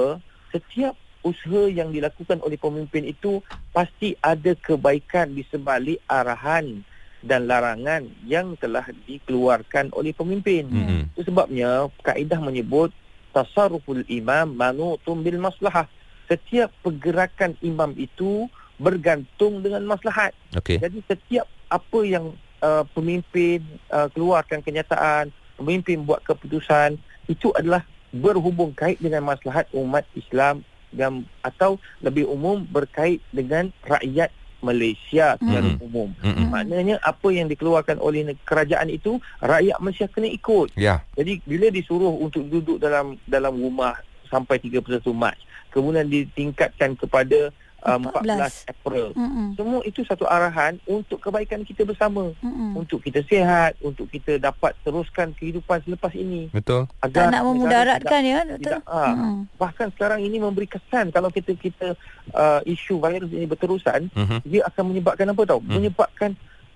setiap 0.53 0.93
usaha 1.25 1.73
yang 1.73 1.89
dilakukan 1.89 2.37
oleh 2.45 2.61
pemimpin 2.61 3.09
itu 3.09 3.41
pasti 3.73 4.13
ada 4.21 4.53
kebaikan 4.61 5.33
di 5.33 5.41
sebalik 5.49 6.05
arahan 6.05 6.85
dan 7.25 7.49
larangan 7.49 8.05
yang 8.29 8.53
telah 8.61 8.85
dikeluarkan 9.09 9.89
oleh 9.97 10.13
pemimpin. 10.13 10.69
Hmm. 10.69 11.03
Itu 11.17 11.33
sebabnya 11.33 11.89
kaedah 12.05 12.45
menyebut 12.45 12.93
tasarruful 13.35 14.07
imam 14.07 14.55
manutum 14.55 15.21
bil 15.21 15.43
maslahah. 15.43 15.91
Setiap 16.31 16.73
pergerakan 16.81 17.59
imam 17.61 17.93
itu 17.99 18.49
bergantung 18.79 19.61
dengan 19.61 19.85
maslahat. 19.85 20.33
Okey. 20.57 20.81
Jadi 20.81 21.03
setiap 21.05 21.47
apa 21.69 22.01
yang 22.07 22.33
uh, 22.63 22.87
pemimpin 22.95 23.61
uh, 23.91 24.09
keluarkan 24.15 24.63
kenyataan, 24.65 25.35
pemimpin 25.59 26.07
buat 26.07 26.23
keputusan, 26.25 26.97
itu 27.29 27.53
adalah 27.59 27.85
berhubung 28.15 28.71
kait 28.73 29.03
dengan 29.03 29.27
maslahat 29.27 29.67
umat 29.75 30.07
Islam 30.15 30.63
dan 30.95 31.27
atau 31.43 31.77
lebih 32.01 32.31
umum 32.31 32.63
berkait 32.71 33.19
dengan 33.35 33.75
rakyat 33.83 34.31
Malaysia 34.65 35.37
secara 35.37 35.69
Mhm. 35.69 35.85
umum. 35.85 36.09
Hmm. 36.25 36.49
Maknanya 36.49 36.97
apa 37.05 37.29
yang 37.29 37.47
dikeluarkan 37.53 38.01
oleh 38.01 38.33
kerajaan 38.49 38.89
itu 38.89 39.21
rakyat 39.45 39.77
Malaysia 39.79 40.09
kena 40.09 40.33
ikut. 40.33 40.73
Ya. 40.75 41.05
Jadi 41.15 41.45
bila 41.45 41.69
disuruh 41.69 42.17
untuk 42.17 42.49
duduk 42.49 42.81
dalam 42.81 43.21
dalam 43.29 43.55
rumah 43.61 44.01
sampai 44.33 44.57
31 44.59 45.13
Mac, 45.13 45.37
kemudian 45.69 46.09
ditingkatkan 46.09 46.97
kepada 46.97 47.53
uh, 47.85 48.01
14 48.01 48.73
April. 48.73 49.07
Mm-mm. 49.15 49.47
Semua 49.55 49.81
itu 49.85 50.01
satu 50.03 50.25
arahan 50.25 50.81
untuk 50.89 51.21
kebaikan 51.21 51.63
kita 51.63 51.85
bersama. 51.85 52.33
Mm-mm. 52.41 52.81
Untuk 52.81 53.05
kita 53.05 53.21
sihat, 53.25 53.77
untuk 53.85 54.09
kita 54.09 54.41
dapat 54.41 54.73
teruskan 54.83 55.37
kehidupan 55.37 55.85
selepas 55.85 56.13
ini. 56.17 56.49
Betul. 56.51 56.89
Tak 57.01 57.13
Agar 57.13 57.25
nak 57.29 57.33
negara 57.33 57.45
memudaratkan 57.47 58.21
ya, 58.25 58.39
tidak, 58.43 58.49
Doktor. 58.49 58.61
tidak, 58.61 58.81
ah, 58.89 59.07
Mm-mm. 59.13 59.35
bahkan 59.61 59.89
sekarang 59.93 60.21
ini 60.25 60.37
memberi 60.41 60.69
kesan 60.69 61.13
kalau 61.13 61.29
kita 61.29 61.53
kita 61.55 61.93
uh, 62.33 62.61
isu 62.65 62.99
virus 62.99 63.31
ini 63.31 63.47
berterusan, 63.47 64.09
Hmm. 64.15 64.41
dia 64.47 64.63
akan 64.65 64.95
menyebabkan 64.95 65.27
apa 65.29 65.43
tahu? 65.45 65.61
Hmm. 65.61 65.73
Menyebabkan 65.77 66.31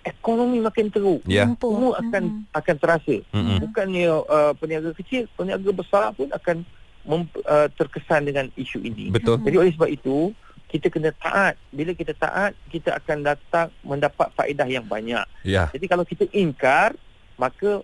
ekonomi 0.04 0.58
makin 0.60 0.88
teruk. 0.88 1.20
Ya. 1.24 1.44
Mampu. 1.44 1.68
Semua 1.74 1.92
akan 2.00 2.22
Mm-mm. 2.24 2.56
akan 2.56 2.74
terasa. 2.76 3.16
Hmm. 3.32 3.58
Bukannya 3.62 4.08
uh, 4.24 4.52
peniaga 4.56 4.90
kecil, 4.96 5.28
peniaga 5.34 5.70
besar 5.72 6.12
pun 6.16 6.28
akan 6.32 6.64
mem, 7.04 7.22
uh, 7.44 7.68
terkesan 7.72 8.28
dengan 8.28 8.48
isu 8.54 8.84
ini. 8.84 9.08
Betul. 9.08 9.40
Jadi 9.40 9.56
oleh 9.56 9.72
sebab 9.72 9.88
itu 9.88 10.32
kita 10.68 10.92
kena 10.92 11.10
taat. 11.16 11.56
Bila 11.72 11.96
kita 11.96 12.12
taat, 12.12 12.52
kita 12.68 13.00
akan 13.00 13.24
datang 13.24 13.66
mendapat 13.80 14.28
faedah 14.36 14.68
yang 14.68 14.84
banyak. 14.84 15.24
Ya. 15.42 15.72
Jadi 15.72 15.88
kalau 15.88 16.04
kita 16.04 16.28
ingkar, 16.30 16.92
maka 17.40 17.80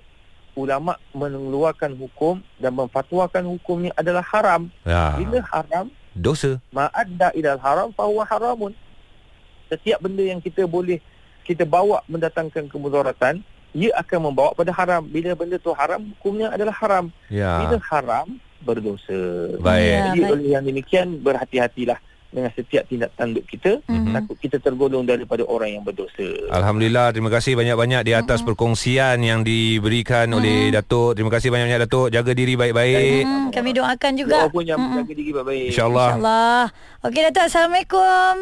ulama 0.55 0.95
mengeluarkan 1.11 1.97
hukum 1.97 2.39
dan 2.61 2.77
memfatwakan 2.77 3.49
hukumnya 3.51 3.91
adalah 3.97 4.23
haram. 4.23 4.69
Ya. 4.85 5.17
Bila 5.17 5.41
haram, 5.51 5.89
Dosa. 6.15 6.61
ma'adda 6.71 7.33
ilal 7.35 7.59
haram 7.59 7.89
fahuwa 7.91 8.23
haramun. 8.23 8.73
Setiap 9.67 9.99
benda 9.99 10.23
yang 10.23 10.39
kita 10.39 10.69
boleh 10.69 11.01
kita 11.43 11.65
bawa 11.65 12.05
mendatangkan 12.07 12.69
kemudaratan, 12.69 13.41
ia 13.75 13.91
akan 13.99 14.31
membawa 14.31 14.55
pada 14.55 14.71
haram. 14.71 15.03
Bila 15.03 15.35
benda 15.35 15.57
tu 15.59 15.73
haram, 15.75 16.05
hukumnya 16.15 16.53
adalah 16.53 16.73
haram. 16.79 17.11
Bila 17.27 17.75
Ya. 17.75 17.81
haram, 17.91 18.39
berdosa. 18.63 19.57
Baik. 19.61 19.89
Ya, 19.89 20.01
Jadi 20.09 20.21
baik. 20.21 20.33
oleh 20.33 20.49
yang 20.53 20.65
demikian, 20.65 21.07
berhati-hatilah 21.21 21.99
dengan 22.35 22.51
setiap 22.51 22.83
tindak 22.91 23.15
tanduk 23.15 23.47
kita. 23.47 23.79
Mhm. 23.87 24.11
Takut 24.11 24.37
kita 24.43 24.57
tergolong 24.59 25.07
daripada 25.07 25.47
orang 25.47 25.79
yang 25.79 25.85
berdosa. 25.87 26.51
Alhamdulillah 26.51 27.15
terima 27.15 27.31
kasih 27.31 27.55
banyak-banyak 27.55 28.03
di 28.03 28.13
atas 28.13 28.43
mm-hmm. 28.43 28.49
perkongsian 28.51 29.23
yang 29.23 29.47
diberikan 29.47 30.27
mm-hmm. 30.27 30.39
oleh 30.43 30.59
Datuk. 30.75 31.15
Terima 31.15 31.31
kasih 31.31 31.49
banyak-banyak 31.55 31.81
Datuk. 31.87 32.11
Jaga 32.11 32.33
diri 32.35 32.59
baik-baik. 32.59 33.23
Hmm, 33.23 33.49
kami 33.55 33.71
doakan 33.71 34.13
Doa 34.19 34.21
juga. 34.21 34.37
pun 34.51 34.67
yang 34.67 34.83
Mm-mm. 34.83 35.07
jaga 35.07 35.13
diri 35.15 35.31
baik-baik. 35.31 35.69
InsyaAllah. 35.71 36.11
InsyaAllah. 36.19 36.63
Okey 37.07 37.21
Datuk, 37.31 37.45
Assalamualaikum. 37.47 38.33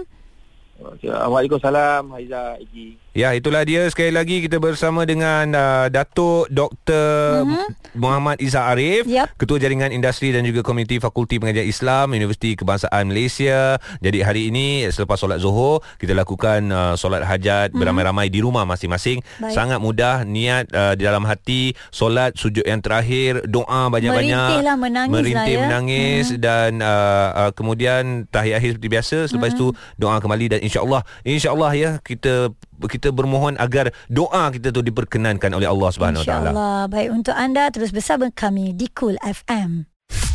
Okay. 0.82 1.12
Waalaikumsalam 1.12 2.02
Haiza 2.16 2.58
Iji. 2.58 3.01
Ya, 3.12 3.36
itulah 3.36 3.60
dia 3.68 3.84
sekali 3.92 4.08
lagi 4.08 4.40
kita 4.40 4.56
bersama 4.56 5.04
dengan 5.04 5.52
uh, 5.52 5.92
Datuk 5.92 6.48
Dr. 6.48 7.44
Mm-hmm. 7.44 7.92
Muhammad 7.92 8.40
Izzah 8.40 8.72
Arif, 8.72 9.04
Yap. 9.04 9.36
Ketua 9.36 9.60
Jaringan 9.60 9.92
Industri 9.92 10.32
dan 10.32 10.48
juga 10.48 10.64
Komuniti 10.64 10.96
Fakulti 10.96 11.36
Pengajian 11.36 11.68
Islam 11.68 12.16
Universiti 12.16 12.56
Kebangsaan 12.56 13.12
Malaysia. 13.12 13.76
Jadi 14.00 14.24
hari 14.24 14.48
ini 14.48 14.88
selepas 14.88 15.20
solat 15.20 15.44
Zuhur, 15.44 15.84
kita 16.00 16.16
lakukan 16.16 16.72
uh, 16.72 16.96
solat 16.96 17.28
hajat 17.28 17.76
mm-hmm. 17.76 17.84
beramai-ramai 17.84 18.32
di 18.32 18.40
rumah 18.40 18.64
masing-masing. 18.64 19.20
Baik. 19.44 19.60
Sangat 19.60 19.76
mudah 19.76 20.24
niat 20.24 20.72
uh, 20.72 20.96
di 20.96 21.04
dalam 21.04 21.28
hati, 21.28 21.76
solat 21.92 22.32
sujud 22.40 22.64
yang 22.64 22.80
terakhir, 22.80 23.44
doa 23.44 23.92
banyak-banyak. 23.92 24.56
Merintihlah, 24.56 24.76
menangis 24.80 25.12
merintih 25.12 25.36
lah 25.36 25.60
ya. 25.60 25.64
menangis 25.68 26.24
mm-hmm. 26.32 26.44
dan 26.48 26.70
uh, 26.80 27.28
uh, 27.36 27.50
kemudian 27.52 28.24
tahiyat 28.32 28.56
akhir 28.56 28.80
seperti 28.80 28.88
biasa, 28.88 29.16
selepas 29.28 29.52
mm-hmm. 29.52 29.68
itu 29.68 30.00
doa 30.00 30.16
kembali 30.16 30.46
dan 30.56 30.60
insya-Allah 30.64 31.04
insya-Allah 31.28 31.70
ya 31.76 31.90
kita 32.00 32.48
kita 32.86 33.14
bermohon 33.14 33.58
agar 33.58 33.90
doa 34.06 34.50
kita 34.50 34.70
tu 34.70 34.80
diperkenankan 34.80 35.52
oleh 35.52 35.68
Allah 35.68 35.88
Subhanahu 35.92 36.22
Wa 36.22 36.28
Taala. 36.28 36.50
InsyaAllah. 36.50 36.82
Baik 36.88 37.08
untuk 37.12 37.36
anda 37.36 37.68
terus 37.68 37.90
bersama 37.90 38.30
kami 38.32 38.72
di 38.72 38.88
Cool 38.92 39.18
FM. 39.22 39.86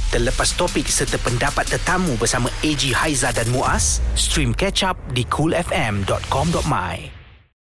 Terlepas 0.08 0.56
topik 0.56 0.88
serta 0.88 1.20
pendapat 1.20 1.68
tetamu 1.68 2.16
bersama 2.16 2.48
AG 2.64 2.96
Haiza 2.96 3.36
dan 3.36 3.52
Muaz, 3.52 4.00
stream 4.16 4.56
catch 4.56 4.88
up 4.88 4.96
di 5.12 5.28
coolfm.com.my. 5.28 7.17